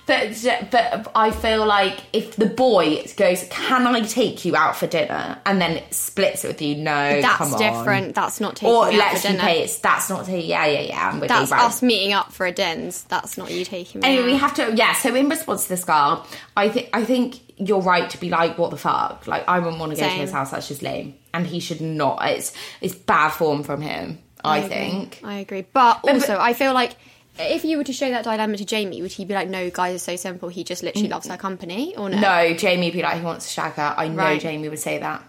[0.06, 0.34] but
[0.72, 5.38] but I feel like if the boy goes, "Can I take you out for dinner?"
[5.46, 7.60] and then splits it with you, no, That's come on.
[7.60, 8.14] different.
[8.16, 9.62] That's not taking Or me let's you pay.
[9.64, 10.50] It's that's not taking.
[10.50, 11.08] Yeah, yeah, yeah.
[11.10, 11.56] I'm with That's you.
[11.56, 11.66] right.
[11.66, 13.04] us meeting up for a dins.
[13.04, 14.26] That's not you taking me Anyway, out.
[14.32, 14.74] we have to.
[14.76, 14.94] Yeah.
[14.94, 16.26] So in response to this girl,
[16.58, 19.80] I think I think you're right to be like, "What the fuck?" Like I wouldn't
[19.80, 20.52] want to go to his house.
[20.52, 22.20] That's just lame, and he should not.
[22.30, 22.52] It's
[22.82, 24.20] it's bad form from him.
[24.46, 24.70] I, agree.
[24.70, 25.20] think.
[25.24, 25.66] I agree.
[25.72, 26.96] But But- also, I feel like
[27.40, 29.96] if you were to show that dilemma to Jamie, would he be like, no, guys
[29.96, 31.96] are so simple, he just literally loves her company?
[31.96, 32.20] Or no?
[32.20, 33.94] No, Jamie would be like, he wants to shag her.
[33.98, 34.42] I know Right.
[34.42, 35.24] Jamie would say that.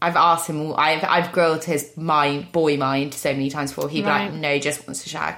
[0.00, 3.88] I've asked him, all- I've, I've grilled his mind, boy mind so many times before.
[3.90, 5.34] He'd be like, no, just wants to shag.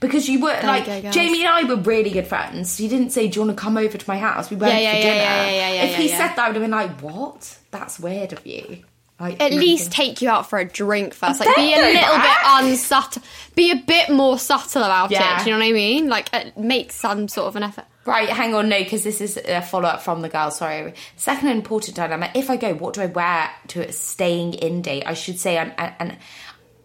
[0.00, 1.10] Because you were, you like, go.
[1.10, 2.76] Jamie and I were really good friends.
[2.76, 4.50] He didn't say, do you want to come over to my house?
[4.50, 5.20] We went Yeah, yeah, for yeah, dinner.
[5.20, 7.58] yeah, yeah, yeah, if he said that, I would have been like, what?
[7.70, 8.84] That's weird of you.
[9.18, 11.40] Like, At least take you out for a drink first.
[11.40, 12.62] Like, be a little back.
[12.62, 13.22] bit unsubtle.
[13.54, 15.40] Be a bit more subtle about Yeah.
[15.40, 15.44] it.
[15.44, 16.08] Do you know what I mean?
[16.08, 17.86] Like, uh, make some sort of an effort.
[18.04, 20.50] Right, hang on, no, because this is a follow up from the girl.
[20.52, 20.94] Sorry.
[21.16, 25.02] Second important dilemma: If I go, what do I wear to a staying in date?
[25.06, 26.16] I should say I'm and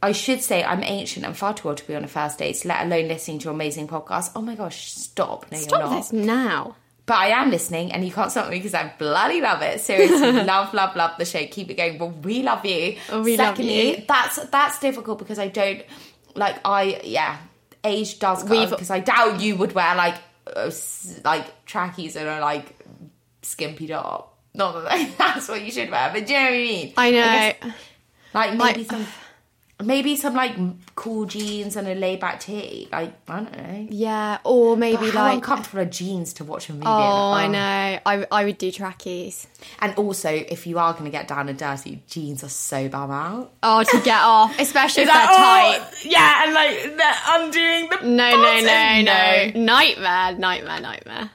[0.04, 2.64] I should say I'm ancient and far too old to be on a first date,
[2.66, 4.32] let alone listening to your amazing podcast.
[4.36, 5.46] Oh my gosh, stop!
[5.52, 5.98] No, Stop you're not.
[5.98, 6.76] this now.
[7.06, 9.82] But I am listening, and you can't stop me because I bloody love it.
[9.82, 11.46] Seriously, love, love, love the show.
[11.46, 11.98] Keep it going.
[11.98, 12.98] Well, we love you.
[13.10, 14.04] Oh, we love Secondly, you.
[14.08, 15.82] That's that's difficult because I don't
[16.36, 16.60] like.
[16.66, 17.38] I yeah,
[17.84, 20.16] age does come because I doubt you would wear like
[20.56, 20.72] uh,
[21.26, 22.76] like trackies and a like
[23.42, 24.38] skimpy top.
[24.54, 26.94] Not that that's what you should wear, but do you know what I mean?
[26.98, 27.18] I know.
[27.18, 27.56] guess,
[28.34, 29.06] like maybe Like- some.
[29.84, 30.56] Maybe some like
[30.96, 32.88] cool jeans and a laid back tee.
[32.92, 33.88] Like I don't know.
[33.90, 35.34] Yeah, or maybe But how like.
[35.36, 36.86] uncomfortable are jeans to watch a movie?
[36.86, 37.04] Oh, in?
[37.04, 38.00] Oh, I know.
[38.06, 39.48] I, I would do trackies.
[39.80, 43.12] And also, if you are going to get down and dirty, jeans are so bum
[43.12, 43.54] out.
[43.64, 45.80] Oh, to get off, especially if they're like, tight.
[45.82, 49.06] oh, yeah, and like they're undoing the No, no, no, bottom.
[49.06, 49.66] no.
[49.66, 51.30] Nightmare, nightmare, nightmare.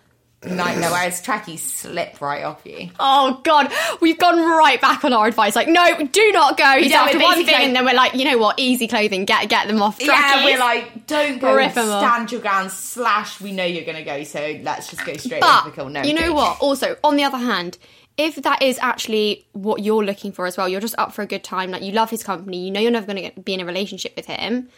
[0.47, 2.91] Nightmare, whereas trackies slip right off you.
[2.99, 5.57] Oh god, we've gone right back on our advice.
[5.57, 6.65] Like, no, do not go.
[6.79, 8.59] He's Yeah, after one thing, and then we're like, you know what?
[8.59, 10.01] Easy clothing, get get them off.
[10.01, 12.03] Yeah, we're like, don't go Rip 'em off.
[12.03, 15.41] stand your ground, slash, we know you're going to go, so let's just go straight
[15.41, 15.89] But the kill.
[15.89, 16.61] No, you know what?
[16.61, 17.79] Also, on the other hand,
[18.17, 21.27] if that is actually what you're looking for as well, you're just up for a
[21.27, 21.71] good time.
[21.71, 24.15] Like you love his company, you know you're never going to be in a relationship
[24.17, 24.69] with him.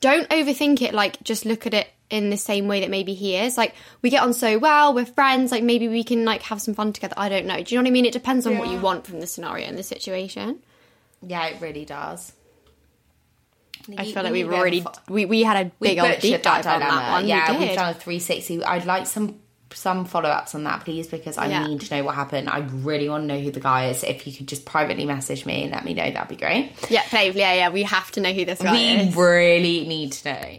[0.00, 0.94] Don't overthink it.
[0.94, 3.56] Like just look at it in the same way that maybe he is.
[3.58, 5.52] Like we get on so well, we're friends.
[5.52, 7.14] Like maybe we can like have some fun together.
[7.16, 7.62] I don't know.
[7.62, 8.06] Do you know what I mean?
[8.06, 10.60] It depends on what you want from the scenario and the situation.
[11.26, 12.32] Yeah, it really does.
[13.96, 16.80] I You- feel like we've already we, we had a big old deep dive on
[16.80, 17.00] dilemma.
[17.00, 17.26] that one.
[17.28, 18.64] Yeah, we we've done a 360.
[18.64, 19.38] I'd like some
[19.74, 21.66] some follow ups on that, please, because I Yeah.
[21.66, 22.48] need to know what happened.
[22.48, 24.02] I really want to know who the guy is.
[24.02, 26.72] If you could just privately message me and let me know, that'd be great.
[26.90, 27.34] Yeah, babe.
[27.36, 27.68] Yeah, yeah.
[27.68, 29.14] We have to know who this guy we is.
[29.14, 30.58] We really need to know.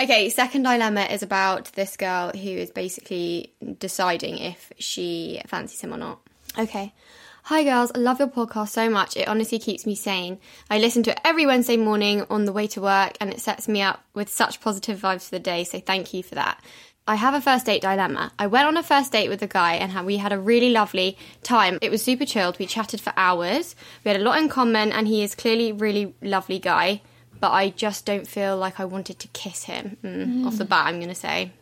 [0.00, 5.92] Okay, second dilemma is about this girl who is basically deciding if she fancies him
[5.92, 6.20] or not.
[6.58, 6.94] Okay.
[7.42, 9.14] Hi girls, I love your podcast so much.
[9.18, 10.38] It honestly keeps me sane.
[10.70, 13.68] I listen to it every Wednesday morning on the way to work and it sets
[13.68, 16.64] me up with such positive vibes for the day, so thank you for that.
[17.06, 18.32] I have a first date dilemma.
[18.38, 21.18] I went on a first date with a guy and we had a really lovely
[21.42, 21.78] time.
[21.82, 22.58] It was super chilled.
[22.58, 23.76] We chatted for hours.
[24.02, 27.02] We had a lot in common and he is clearly really lovely guy,
[27.40, 29.96] but I just don't feel like I wanted to kiss him.
[30.04, 31.52] Mm, Off the bat, I'm going to say.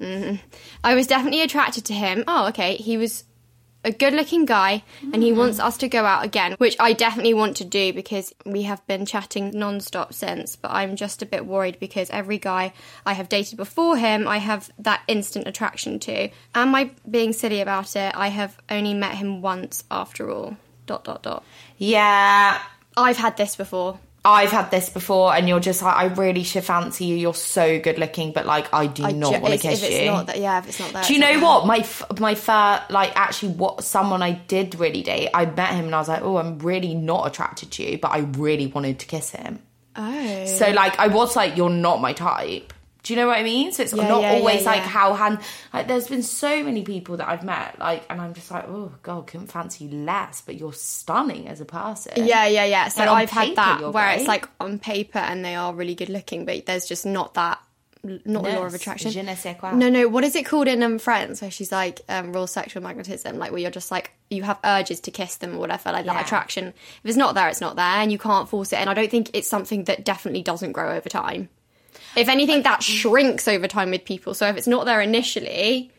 [0.00, 0.40] Mm.
[0.82, 2.24] I was definitely attracted to him.
[2.28, 2.76] Oh, okay.
[2.76, 3.24] He was
[3.86, 4.82] a good looking guy
[5.12, 8.34] and he wants us to go out again, which I definitely want to do because
[8.46, 10.56] we have been chatting non stop since.
[10.56, 12.72] But I'm just a bit worried because every guy
[13.04, 16.30] I have dated before him, I have that instant attraction to.
[16.54, 18.14] Am I being silly about it?
[18.16, 20.56] I have only met him once after all.
[20.86, 21.44] Dot, dot, dot.
[21.78, 22.60] Yeah,
[22.96, 23.98] I've had this before.
[24.26, 27.16] I've had this before, and you're just like, I really should fancy you.
[27.16, 29.90] You're so good looking, but like, I do I not ju- want to kiss if
[29.90, 29.96] you.
[29.98, 31.06] it's not that, yeah, if it's not that.
[31.06, 35.02] Do you know what my f- my first like actually what someone I did really
[35.02, 35.28] date?
[35.34, 38.12] I met him and I was like, oh, I'm really not attracted to you, but
[38.12, 39.60] I really wanted to kiss him.
[39.94, 40.46] Oh.
[40.46, 42.72] So like, I was like, you're not my type.
[43.04, 43.70] Do you know what I mean?
[43.70, 45.38] So it's Yeah, not yeah, always yeah, like how hand.
[45.72, 48.92] Like, there's been so many people that I've met, like, and I'm just like, oh
[49.02, 52.12] god, couldn't fancy you less, but you're stunning as a person.
[52.16, 52.88] Yeah, yeah, yeah.
[52.88, 56.08] So Like, I've had that where it's like on paper and they are really good
[56.08, 57.60] looking, but there's just not that,
[58.02, 59.10] not the law of attraction.
[59.10, 59.72] je ne sais quoi.
[59.72, 60.08] No, no.
[60.08, 61.42] What is it called in um, Friends?
[61.42, 65.00] Where she's like um, raw sexual magnetism, like where you're just like you have urges
[65.00, 66.14] to kiss them or whatever, like Yeah.
[66.14, 66.68] that attraction.
[66.68, 68.76] If it's not there, it's not there, and you can't force it.
[68.76, 71.50] And I don't think it's something that definitely doesn't grow over time.
[72.16, 72.82] If anything, that mm.
[72.82, 74.34] shrinks over time with people.
[74.34, 75.92] So if it's not there initially,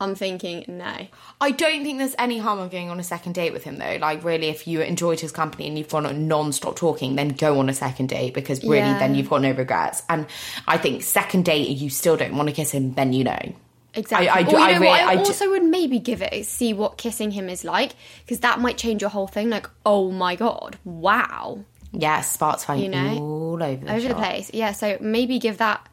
[0.00, 1.06] I'm thinking no.
[1.40, 3.96] I don't think there's any harm in going on a second date with him though.
[3.98, 7.58] Like really, if you enjoyed his company and you've gone on non-stop talking, then go
[7.58, 8.98] on a second date because really, Yeah.
[8.98, 10.02] then you've got no regrets.
[10.08, 10.26] And
[10.68, 13.54] I think second date, you still don't want to kiss him, then you know.
[13.94, 14.28] Exactly.
[14.28, 14.80] I, I, or you know I what?
[14.80, 17.92] really, I, I do- also would maybe give it see what kissing him is like
[18.24, 19.48] because that might change your whole thing.
[19.48, 23.18] Like, oh my god, wow, yeah, sparks flying You know?
[23.18, 24.50] all over the over the place.
[24.52, 25.88] Yeah, so maybe give that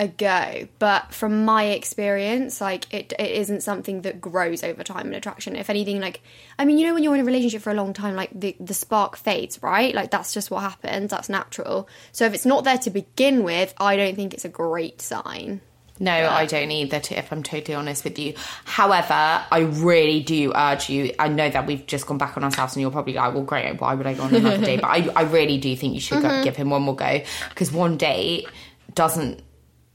[0.00, 0.66] a go.
[0.78, 5.54] But from my experience, like it, it isn't something that grows over time in attraction.
[5.54, 6.22] If anything, like
[6.58, 8.56] I mean, you know, when you're in a relationship for a long time, like the
[8.58, 9.94] the spark fades, right?
[9.94, 11.10] Like that's just what happens.
[11.10, 11.88] That's natural.
[12.12, 15.60] So if it's not there to begin with, I don't think it's a great sign.
[16.00, 18.32] No, I don't either, to, if I'm totally honest with you.
[18.64, 21.12] However, I really do urge you.
[21.18, 23.78] I know that we've just gone back on ourselves, and you're probably like, well, great,
[23.80, 24.76] why would I go on another day?
[24.80, 26.38] But I, I really do think you should Mm-hmm.
[26.38, 28.46] go, give him one more go because one date
[28.94, 29.42] doesn't.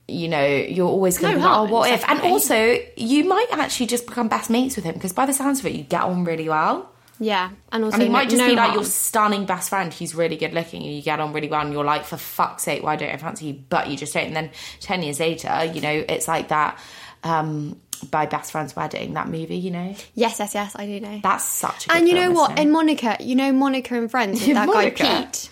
[0.08, 2.08] You know, you're always going to No be like, oh, what if?
[2.08, 5.60] And also, you might actually just become best mates with him because by the sounds
[5.62, 6.92] of it, you get on really well.
[7.20, 8.76] Yeah, and also And it might just no be like harm.
[8.76, 11.72] your stunning best friend who's really good looking and you get on really well and
[11.72, 13.54] you're like, for fuck's sake, why don't I fancy you?
[13.70, 14.26] But you just don't.
[14.28, 14.52] And then
[14.82, 16.78] 10 years later, you know, it's like that
[17.24, 17.80] um,
[18.12, 19.96] by Best Friend's Wedding, that movie, you know?
[20.14, 21.20] Yes, yes, yes, I do know.
[21.24, 22.60] That's such a good and you know film, what?
[22.60, 25.04] In Monica, you know Monica and Friends, with that Monica?
[25.04, 25.50] guy Pete.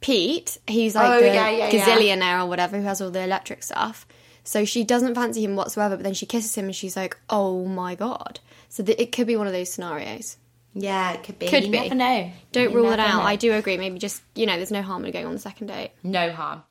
[0.00, 1.84] Pete, he's like Oh, the yeah, yeah, yeah.
[1.86, 4.06] gazillionaire or whatever who has all the electric stuff.
[4.44, 7.64] So she doesn't fancy him whatsoever, but then she kisses him and she's like, "Oh
[7.66, 10.36] my god!" So th- it could be one of those scenarios.
[10.74, 11.48] Yeah, it could be.
[11.48, 11.80] Could you be.
[11.80, 12.30] never know.
[12.52, 13.18] Don't You rule it out.
[13.18, 13.22] know.
[13.22, 13.76] I do agree.
[13.76, 15.90] Maybe just you know, there's no harm in going on the second date.
[16.02, 16.62] No harm.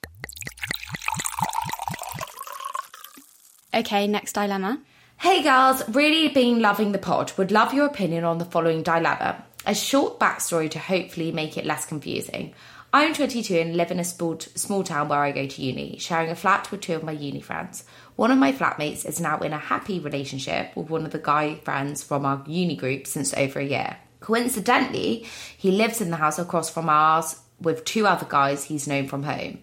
[3.73, 4.81] Okay, next dilemma.
[5.17, 7.31] Hey girls, really been loving the pod.
[7.37, 9.45] Would love your opinion on the following dilemma.
[9.65, 12.53] A short backstory to hopefully make it less confusing.
[12.93, 16.29] I'm 22 and live in a small, small town where I go to uni, sharing
[16.29, 17.85] a flat with two of my uni friends.
[18.21, 21.55] One of my flatmates is now in a happy relationship with one of the guy
[21.55, 23.97] friends from our uni group since over a year.
[24.19, 25.25] Coincidentally,
[25.57, 29.23] he lives in the house across from ours with two other guys he's known from
[29.23, 29.57] home.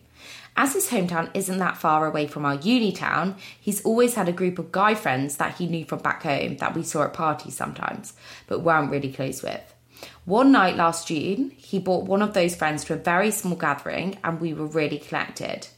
[0.56, 4.32] As his hometown isn't that far away from our uni town, he's always had a
[4.32, 7.54] group of guy friends that he knew from back home that we saw at parties
[7.54, 8.14] sometimes,
[8.48, 9.72] but weren't really close with.
[10.24, 14.18] One night last June, he brought one of those friends to a very small gathering
[14.24, 15.68] and we were really connected.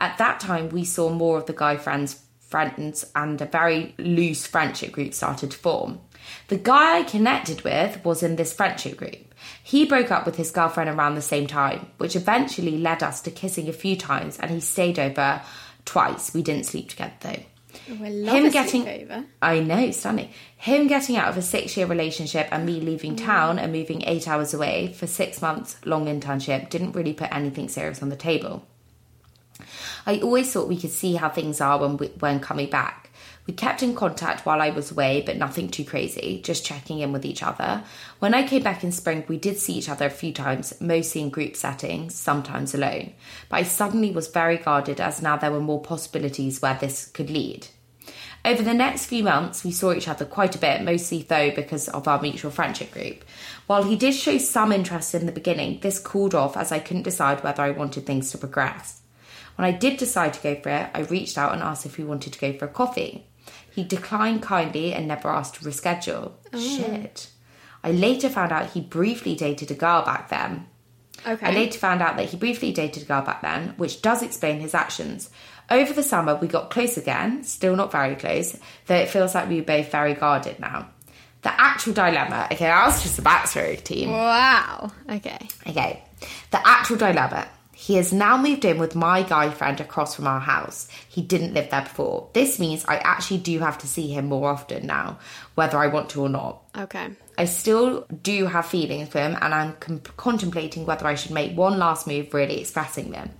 [0.00, 2.23] At that time, we saw more of the guy friends
[2.54, 5.98] friends and a very loose friendship group started to form.
[6.46, 9.34] The guy I connected with was in this friendship group.
[9.64, 13.32] He broke up with his girlfriend around the same time, which eventually led us to
[13.32, 15.42] kissing a few times, and he stayed over
[15.84, 16.32] twice.
[16.32, 17.42] We didn't sleep together though.
[17.90, 19.26] Oh, I love Him getting, sleepover.
[19.42, 20.30] I know, stunning.
[20.56, 23.24] Him getting out of a six-year relationship and me leaving mm.
[23.24, 27.68] town and moving eight hours away for six months long internship didn't really put anything
[27.68, 28.64] serious on the table.
[30.06, 33.10] I always thought we could see how things are when we, when coming back.
[33.46, 37.12] We kept in contact while I was away, but nothing too crazy, just checking in
[37.12, 37.84] with each other.
[38.18, 41.20] When I came back in spring, we did see each other a few times, mostly
[41.20, 43.12] in group settings, sometimes alone.
[43.50, 47.28] But I suddenly was very guarded as now there were more possibilities where this could
[47.28, 47.68] lead.
[48.46, 51.88] Over the next few months, we saw each other quite a bit, mostly though because
[51.88, 53.24] of our mutual friendship group.
[53.66, 57.04] While he did show some interest in the beginning, this cooled off as I couldn't
[57.04, 59.00] decide whether I wanted things to progress.
[59.56, 62.04] When I did decide to go for it, I reached out and asked if he
[62.04, 63.26] wanted to go for a coffee.
[63.70, 66.32] He declined kindly and never asked to reschedule.
[66.52, 66.58] Oh.
[66.58, 67.28] Shit.
[67.82, 70.66] I later found out he briefly dated a girl back then.
[71.26, 71.46] Okay.
[71.46, 74.60] I later found out that he briefly dated a girl back then, which does explain
[74.60, 75.30] his actions.
[75.70, 79.48] Over the summer, we got close again, still not very close, though it feels like
[79.48, 80.90] we were both very guarded now.
[81.42, 84.10] The actual dilemma, okay, that was just a backstory, team.
[84.10, 84.92] Wow.
[85.10, 85.38] Okay.
[85.66, 86.02] Okay,
[86.50, 87.48] the actual dilemma.
[87.74, 90.88] He has now moved in with my guy friend across from our house.
[91.08, 92.28] He didn't live there before.
[92.32, 95.18] This means I actually do have to see him more often now,
[95.56, 96.62] whether I want to or not.
[96.78, 97.10] Okay.
[97.36, 101.56] I still do have feelings for him, and I'm com- contemplating whether I should make
[101.56, 103.30] one last move, really expressing them.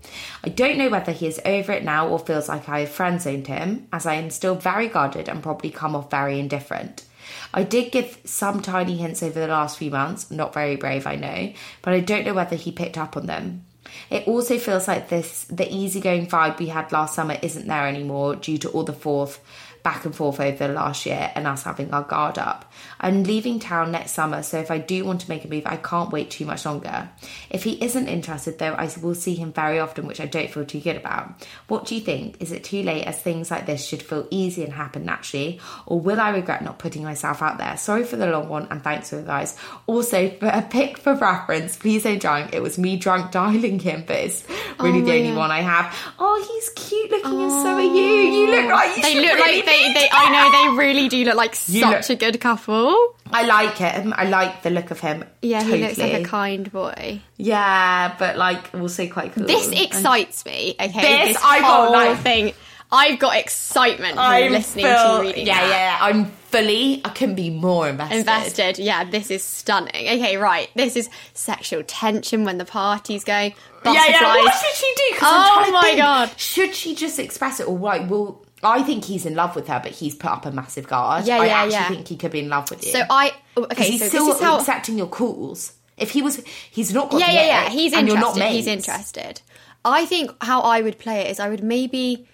[0.42, 3.22] I don't know whether he is over it now or feels like I have friend
[3.22, 7.04] zoned him, as I am still very guarded and probably come off very indifferent.
[7.52, 11.14] I did give some tiny hints over the last few months, not very brave, I
[11.14, 13.64] know, but I don't know whether he picked up on them.
[14.10, 18.36] It also feels like this the easygoing vibe we had last summer isn't there anymore
[18.36, 19.40] due to all the forth
[19.84, 22.72] back and forth over the last year and us having our guard up.
[22.98, 25.76] I'm leaving town next summer, so if I do want to make a move, I
[25.76, 27.10] can't wait too much longer.
[27.50, 30.64] If he isn't interested, though, I will see him very often, which I don't feel
[30.64, 31.46] too good about.
[31.68, 32.40] What do you think?
[32.40, 36.00] Is it too late as things like this should feel easy and happen naturally, or
[36.00, 37.76] will I regret not putting myself out there?
[37.76, 39.54] Sorry for the long one, and thanks for the advice.
[39.86, 42.54] Also, for a pick for reference, please don't drunk.
[42.54, 44.48] It was me drunk dialing him, but it's
[44.80, 45.36] really Oh the only God.
[45.38, 45.94] one I have.
[46.18, 47.90] Oh, he's cute looking, and so are you.
[48.02, 50.08] You look like you They look really like they, they.
[50.12, 53.14] I know they really do look like You such look- a good couple.
[53.32, 54.12] I like him.
[54.16, 55.24] I like the look of him.
[55.42, 55.78] Yeah, totally.
[55.80, 57.20] he looks like a kind boy.
[57.36, 59.46] Yeah, but like also quite cool.
[59.46, 60.74] This excites me.
[60.80, 62.52] Okay, This, I got, whole like- thing.
[62.92, 65.46] I've got excitement from I'm listening full- to you reading.
[65.48, 65.68] Yeah, that.
[65.68, 65.98] yeah, yeah.
[66.00, 67.00] I'm fully.
[67.04, 68.18] I couldn't be more invested.
[68.18, 68.78] Invested.
[68.78, 69.90] Yeah, this is stunning.
[70.06, 70.68] Okay, right.
[70.76, 73.54] This is sexual tension when the party's going.
[73.84, 74.34] Yeah, yeah.
[74.36, 75.18] What should she do?
[75.22, 75.98] Oh my think.
[75.98, 76.38] God.
[76.38, 79.80] Should she just express it, or like, well, I think he's in love with her,
[79.82, 81.26] but he's put up a massive guard.
[81.26, 81.88] Yeah, I yeah, actually yeah.
[81.88, 82.92] think he could be in love with you.
[82.92, 83.32] So I.
[83.56, 84.58] oh, Okay, he's so still this is how.
[84.58, 85.74] accepting your calls.
[85.96, 87.68] If he was, he's not got yeah, yeah, yeah.
[87.68, 88.54] He's and you're not interested.
[88.54, 89.40] He's interested.
[89.84, 92.26] I think how I would play it is I would maybe,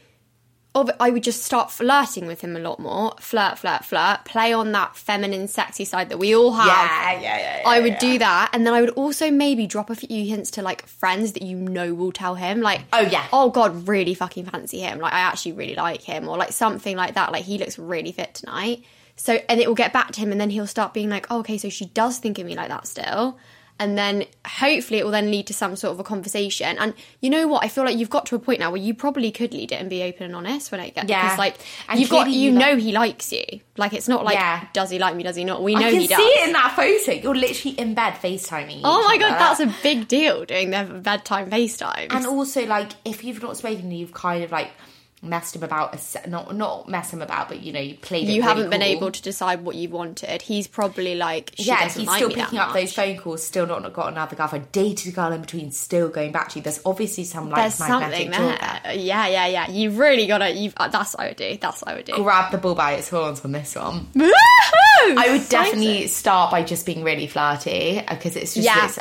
[0.72, 3.14] I would just start flirting with him a lot more.
[3.18, 4.24] Flirt, flirt, flirt.
[4.24, 6.66] Play on that feminine, sexy side that we all have.
[6.66, 7.60] Yeah, yeah, yeah.
[7.62, 7.98] yeah I would yeah.
[7.98, 11.32] do that, and then I would also maybe drop a few hints to like friends
[11.32, 13.26] that you know will tell him, like, Oh, yeah.
[13.32, 15.00] oh god, really fucking fancy him.
[15.00, 17.32] Like, I actually really like him, or like something like that.
[17.32, 18.84] Like, he looks really fit tonight.
[19.16, 21.40] So, and it will get back to him, and then he'll start being like, oh,
[21.40, 23.38] okay, so she does think of me like that still.
[23.80, 26.76] And then hopefully it will then lead to some sort of a conversation.
[26.78, 27.64] And you know what?
[27.64, 29.76] I feel like you've got to a point now where you probably could lead it
[29.76, 31.22] and be open and honest when it gets Yeah.
[31.22, 31.56] because like
[31.88, 33.42] And you've got you know like- he likes you.
[33.78, 34.66] Like it's not like Yeah.
[34.74, 35.62] does he like me, does he not?
[35.62, 36.18] We know I can he does.
[36.18, 37.12] see it in that photo.
[37.12, 38.82] You're literally in bed FaceTiming.
[38.84, 42.08] Oh my god, that's a big deal doing their bedtime FaceTime.
[42.10, 44.70] And also, like, if you've not spoken, to you've kind of like
[45.22, 48.22] messed him about, a not not mess him about, but you know, you played.
[48.28, 48.88] You really haven't been cool.
[48.88, 50.42] able to decide what you wanted.
[50.42, 54.12] He's probably like, yeah, he's like still picking up those phone calls, still not got
[54.12, 56.62] another girlfriend, dated a dated girl in between, still going back to you.
[56.62, 58.58] There's obviously some like There's something there.
[58.84, 58.94] there.
[58.94, 59.70] Yeah, yeah, yeah.
[59.70, 60.50] You've really got to.
[60.50, 60.74] You've.
[60.76, 61.58] Uh, that's what I would do.
[61.60, 62.14] That's what I would do.
[62.14, 64.08] Grab the bull by its horns on this one.
[65.02, 68.84] I would definitely start by just being really flirty because it's just Yeah.
[68.86, 68.98] it's,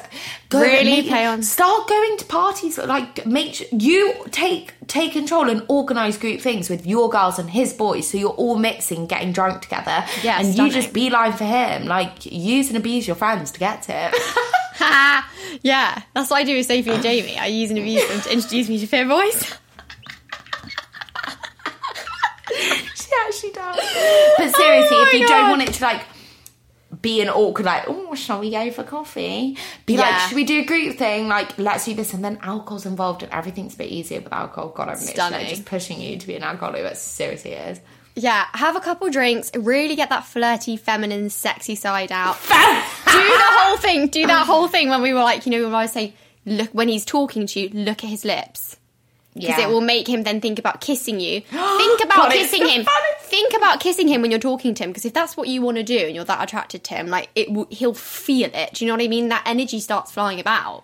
[0.52, 5.50] Really maybe play on- Start going to parties, like make sure you take take control
[5.50, 9.32] and organize group things with your girls and his boys, so you're all mixing, getting
[9.32, 13.52] drunk together, Yeah, and you just beeline for him, like use and abuse your friends
[13.52, 14.14] to get to it.
[15.64, 17.38] yeah, that's what I do with Sophie and Jamie.
[17.38, 19.44] I use and abuse them to introduce me to Fear Boys.
[22.96, 23.76] she actually does.
[24.38, 25.28] But seriously, Oh if you God.
[25.28, 26.02] don't want it to like
[27.02, 29.58] be an awkward like, oh, shall we go for coffee?
[29.86, 30.02] Be Yeah.
[30.02, 31.28] like, should we do a group thing?
[31.28, 34.70] Like, let's do this, and then alcohol's involved, and everything's a bit easier with alcohol.
[34.70, 35.48] God, I'm literally Stunning.
[35.48, 37.80] just pushing you to be an alcoholic, but seriously, it is.
[38.16, 42.36] Yeah, have a couple drinks, really get that flirty, feminine, sexy side out.
[42.44, 44.08] do the whole thing.
[44.08, 46.12] Do that whole thing when we were like, you know, when I was saying,
[46.46, 48.76] look, when he's talking to you, look at his lips.
[49.36, 49.62] Because Yeah.
[49.62, 51.42] it will make him then think about kissing you.
[51.50, 52.86] think about God, kissing the him.
[53.30, 54.90] Think about kissing him when you're talking to him.
[54.90, 57.30] Because if that's what you want to do and you're that attracted to him, like
[57.36, 58.74] it, will, he'll feel it.
[58.74, 59.30] Do you know what I mean?
[59.30, 60.84] That energy starts flying about.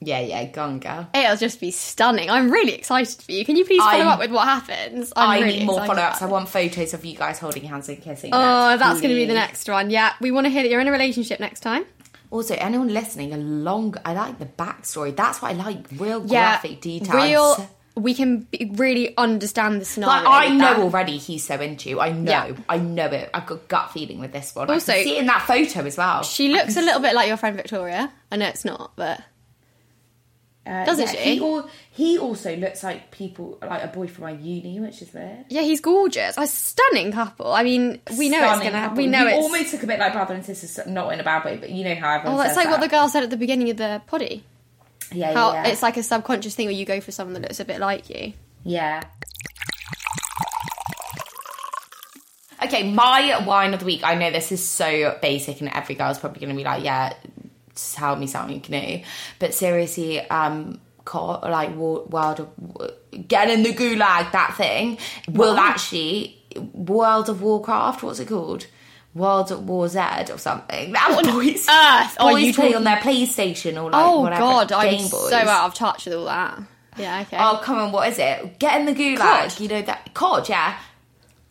[0.00, 1.08] Yeah, yeah, gone, girl.
[1.12, 2.30] It'll just be stunning.
[2.30, 3.44] I'm really excited for you.
[3.44, 5.12] Can you please follow I'm- up with what happens?
[5.16, 6.22] I'm I really need more follow ups.
[6.22, 8.30] I want photos of you guys holding hands and kissing.
[8.32, 9.90] Oh, that's going to be the next one.
[9.90, 11.84] Yeah, we want to hear that you're in a relationship next time.
[12.30, 13.94] Also, anyone listening, a long.
[14.04, 15.16] I like the backstory.
[15.16, 15.86] That's what I like.
[15.96, 17.14] Real Yeah, graphic details.
[17.58, 17.70] real.
[17.98, 20.24] We can be, really understand the scenario.
[20.24, 20.78] Like I know that.
[20.78, 22.00] already he's so into you.
[22.00, 22.30] I know.
[22.30, 22.52] Yeah.
[22.68, 23.28] I know it.
[23.34, 24.70] I've got gut feeling with this one.
[24.70, 26.22] Also- I can see it in that photo as well.
[26.22, 28.12] She looks a little bit like your friend Victoria.
[28.32, 29.20] I know it's not, but
[30.66, 31.34] Uh, Doesn't yeah, she?
[31.36, 35.12] He, al- he also looks like people, like a boy from my uni, which is
[35.14, 35.46] weird.
[35.48, 36.36] yeah, he's gorgeous.
[36.36, 37.50] A stunning couple.
[37.50, 38.82] I mean, we know it's Stunning gonna.
[38.88, 38.96] couple.
[38.98, 39.36] We know You it's.
[39.38, 41.84] almost look a bit like brother and sister, not in a bad way, but you
[41.84, 43.78] know how everyone Oh, that's says like what the girl said at the beginning of
[43.78, 44.44] the poddy.
[45.12, 45.70] Yeah, How yeah, yeah.
[45.70, 48.10] it's like a subconscious thing where you go for someone that looks a bit like
[48.10, 48.32] you.
[48.64, 49.02] Yeah.
[52.62, 54.02] Okay, my wine of the week.
[54.02, 57.14] I know this is so basic, and every girl's probably going to be like, "Yeah,
[57.94, 59.02] tell me something new."
[59.38, 64.98] But seriously, um, co- like World of Get in the Gulag, that thing
[65.30, 66.36] will actually
[66.74, 68.02] World of Warcraft.
[68.02, 68.66] What's it called?
[69.14, 69.98] World of War Z
[70.30, 70.92] or something.
[70.92, 74.20] That boys, earth oh, are boys you play talking- on their PlayStation or like oh
[74.20, 74.40] whatever.
[74.40, 75.30] God, I'm Game Boys.
[75.30, 76.60] so out of touch with all that.
[76.96, 77.36] Yeah, okay.
[77.40, 78.58] Oh come on, what is it?
[78.58, 79.18] Get in the gulag.
[79.56, 79.60] COD.
[79.60, 80.78] You know that COD, yeah.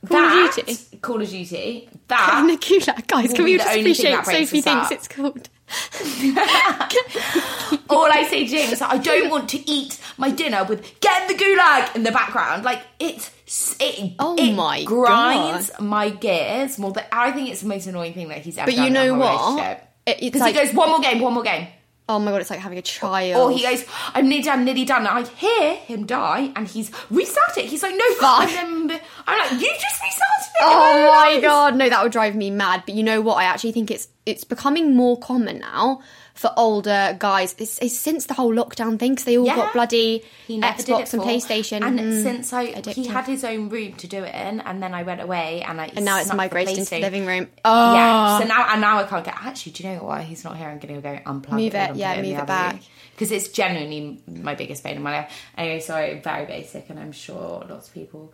[0.07, 0.97] Call of That- Duty.
[1.01, 1.89] Call of Duty.
[1.91, 4.25] In That the gulag, guys, will can be we the just only thing appreciate that
[4.25, 4.91] breaks Sophie us thinks up.
[4.91, 5.49] it's called?
[7.89, 11.29] all I say to James is I don't want to eat my dinner with get
[11.29, 12.63] in the gulag in the background.
[12.63, 13.29] Like it's
[13.79, 18.13] it, Oh it my grinds my gears more than I think it's the most annoying
[18.13, 19.81] thing that he's ever But done you in know what?
[20.05, 21.67] Because like- he goes one more game, one more game.
[22.09, 23.35] Oh my god, it's like having a child.
[23.51, 23.83] Or he goes,
[24.13, 24.99] I'm nearly done, nearly done.
[25.05, 27.65] And I hear him die, and he's restart it.
[27.65, 28.43] He's like, no, Fuck.
[28.47, 28.89] I'm,
[29.27, 30.61] I'm like, you just restarted it.
[30.61, 32.83] Oh my god, no, that would drive me mad.
[32.85, 33.35] But you know what?
[33.35, 35.99] I actually think it's it's becoming more common now
[36.37, 37.55] for older guys.
[37.57, 39.55] It's, it's since the whole lockdown thing because they all Yeah.
[39.55, 41.81] got bloody He never did Xbox it and PlayStation.
[41.83, 42.23] And Mm.
[42.23, 45.19] since I, he had his own room to do it in, and then I went
[45.21, 47.49] away, and I and now it's migrated into the living room.
[47.65, 48.39] Oh, Yeah.
[48.39, 49.33] So now, and now I can't get.
[49.35, 50.67] Actually, do you know why He's not here.
[50.69, 52.81] I'm going to go unplug Move all it, yeah, move it back.
[53.15, 55.31] because it's genuinely my biggest pain in my life.
[55.57, 58.31] Anyway, sorry, very basic, and I'm sure lots of people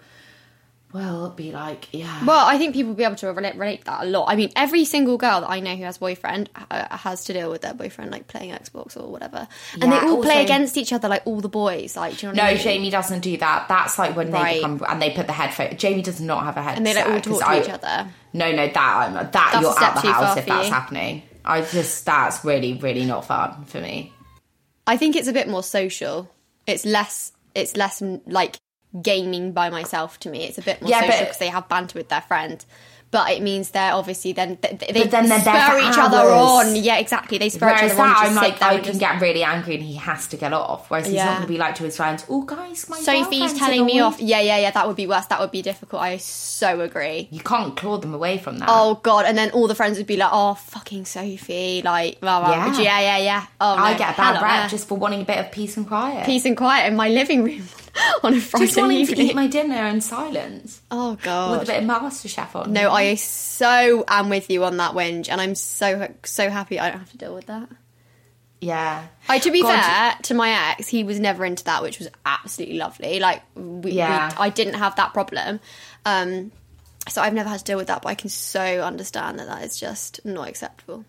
[0.94, 2.24] will be like, yeah.
[2.26, 4.26] Well, I think people will be able to relate, relate that a lot.
[4.30, 7.34] I mean, every single girl that I know who has a boyfriend uh, has to
[7.34, 10.78] deal with their boyfriend like playing Xbox or whatever, and they Yeah, all play against
[10.78, 11.98] each other like all the boys.
[11.98, 12.64] Like, do you know what No, I mean?
[12.64, 13.68] Jamie doesn't do that.
[13.68, 14.54] That's like when Right.
[14.54, 15.76] they become and they put the headphone.
[15.78, 16.78] Jamie does not have a headset.
[16.78, 18.08] And they like all talk to I- each other.
[18.34, 20.74] No, no, that um, that a you're at the house if that's you.
[20.74, 21.24] happening.
[21.46, 24.14] I just that's really really not fun for me.
[24.88, 26.30] I think it's a bit more social.
[26.68, 27.32] It's less.
[27.56, 28.58] It's less like
[29.02, 30.44] gaming by myself to me.
[30.46, 32.64] It's a bit more Yeah, social because they have banter with their friend.
[33.12, 36.76] But it means they're obviously then they, they then spur each other on.
[36.76, 37.38] Yeah, exactly.
[37.38, 38.08] They spur Whereas each other on.
[38.10, 40.52] that, to I'm like, I can just- get really angry and he has to get
[40.52, 40.90] off.
[40.90, 43.86] Whereas he's not going to be like to his friends, "Oh, guys, my Sophie's telling
[43.86, 44.20] me off.
[44.20, 44.72] Yeah, yeah, yeah.
[44.72, 45.28] That would be worse.
[45.28, 46.02] That would be difficult.
[46.02, 47.28] I so agree.
[47.30, 48.68] You can't claw them away from that.
[48.72, 49.26] Oh god!
[49.28, 52.50] And then all the friends would be like, "Oh, fucking Sophie!" Like, blah, blah.
[52.52, 52.82] Yeah.
[52.82, 53.46] yeah, yeah, yeah.
[53.62, 55.88] Oh, no, I get a bad rap just for wanting a bit of peace and
[55.88, 56.26] quiet.
[56.26, 57.62] peace and quiet in my living room
[58.24, 59.16] on a Friday just wanting evening.
[59.18, 61.60] to eat my dinner in silence oh god!
[61.60, 62.74] with a bit of MasterChef on.
[62.74, 66.90] No, I so am with you on that whinge, and I'm so so happy I
[66.90, 67.70] don't have to deal with that.
[68.62, 69.08] yeah.
[69.30, 72.08] I, to be God, fair to my ex, he was never into that, which was
[72.26, 73.20] absolutely lovely.
[73.20, 74.30] Like, we, Yeah.
[74.32, 75.60] we, I didn't have that problem.
[76.06, 76.52] Um,
[77.10, 79.64] so I've never had to deal with that, but I can so understand that that
[79.64, 81.04] is just not acceptable.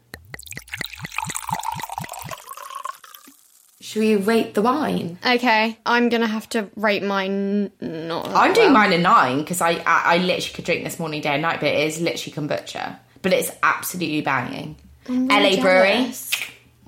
[3.95, 5.19] Should we rate the wine?
[5.25, 8.27] Okay, I'm gonna have to rate mine not.
[8.31, 8.89] I'm doing well.
[8.89, 11.61] mine a nine because I, I I literally could drink this morning, day and night,
[11.61, 12.99] but it is literally kombucha.
[13.23, 14.75] But it's absolutely banging.
[15.09, 16.13] really LA Brewery.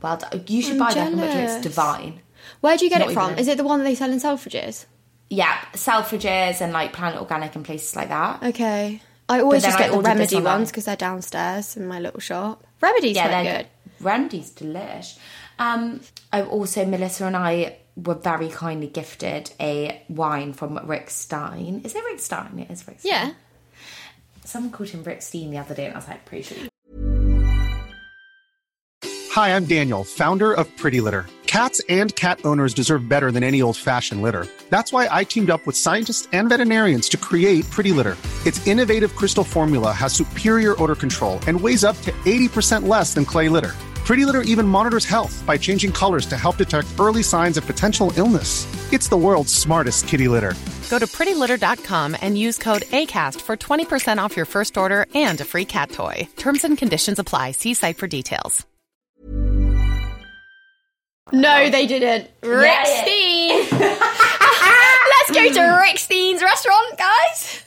[0.03, 0.45] Well, done.
[0.49, 1.45] you should I'm buy that kombucha.
[1.45, 2.23] It's divine.
[2.61, 3.31] Where do you get Not it from?
[3.31, 4.87] even- Is it the one that they sell in Selfridges?
[5.31, 8.43] Yeah, Selfridges and like Planet Organic and places like that.
[8.43, 9.01] Okay.
[9.29, 12.19] I always then just I get the Remedy ones because they're downstairs in my little
[12.21, 12.67] shop.
[12.81, 13.67] Remedy's yeah, quite they're good.
[14.01, 15.17] Remedy's delish.
[15.59, 16.01] Um,
[16.33, 21.81] I also Melissa and I were very kindly gifted a wine from Rick Stein.
[21.85, 22.59] Is it Rick Stein?
[22.59, 23.13] It is Rick Stein.
[23.13, 23.33] Yeah.
[24.45, 26.69] Someone called him Rick Stein the other day, and I was like, pretty sure.
[29.33, 31.27] Hi, I'm Daniel, founder of Pretty Litter.
[31.47, 34.47] Cats and cat owners deserve better than any old fashioned litter.
[34.69, 38.17] That's why I teamed up with scientists and veterinarians to create Pretty Litter.
[38.45, 43.25] Its innovative crystal formula has superior odor control and weighs up to 80% less than
[43.25, 43.75] clay litter.
[44.07, 48.13] Pretty Litter even monitors health by changing colors to help detect early signs of potential
[48.17, 48.65] illness.
[48.93, 50.55] It's the world's smartest kitty litter.
[50.89, 55.45] Go to prettylitter.com and use code ACAST for 20% off your first order and a
[55.45, 56.29] free cat toy.
[56.37, 57.51] Terms and conditions apply.
[57.51, 58.65] See site for details.
[61.33, 62.31] No, they didn't.
[62.45, 63.03] Rick yeah.
[63.03, 63.81] Stein.
[65.19, 67.65] Let's go to Rick Stein's restaurant, guys.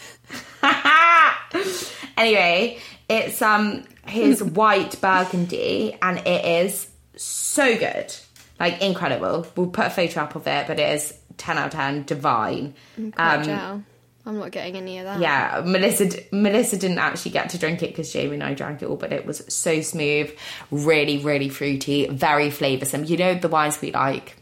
[2.17, 2.79] anyway,
[3.09, 8.15] it's um his white burgundy, and it is so good,
[8.59, 9.47] like incredible.
[9.55, 12.75] We'll put a photo up of it, but it is ten out of ten, divine.
[12.95, 13.83] Quite gel.
[14.25, 15.19] I'm not getting any of that.
[15.19, 18.83] Yeah, Melissa d- Melissa didn't actually get to drink it because Jamie and I drank
[18.83, 20.29] it all, but it was so smooth,
[20.69, 23.09] really, really fruity, very flavoursome.
[23.09, 24.35] You know the wines we like.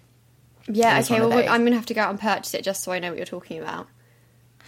[0.67, 1.31] Yeah, okay, well.
[1.31, 3.17] I'm going to have to go out and purchase it just so I know what
[3.17, 3.87] you're talking about.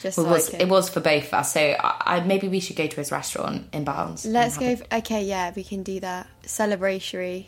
[0.01, 2.59] Just It so was it was for both of us, so I, I, maybe we
[2.59, 4.25] should go to his restaurant in Barnes.
[4.25, 4.77] Let's go.
[4.91, 6.27] okay, yeah, we can do that.
[6.43, 7.45] Celebratory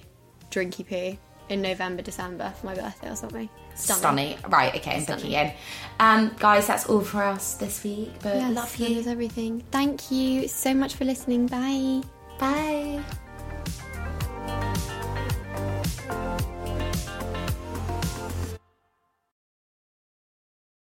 [0.52, 1.18] drinky poo
[1.50, 3.50] in November, December for my birthday or something.
[3.76, 4.38] Stunning.
[4.50, 5.54] Right, okay, I'm booking in.
[6.00, 8.12] Um, guys, that's all for us this week.
[8.22, 9.00] But Yes, love that you.
[9.00, 9.64] is everything.
[9.72, 11.48] Thank you so much for listening.
[11.48, 12.02] Bye.
[12.38, 13.02] Bye.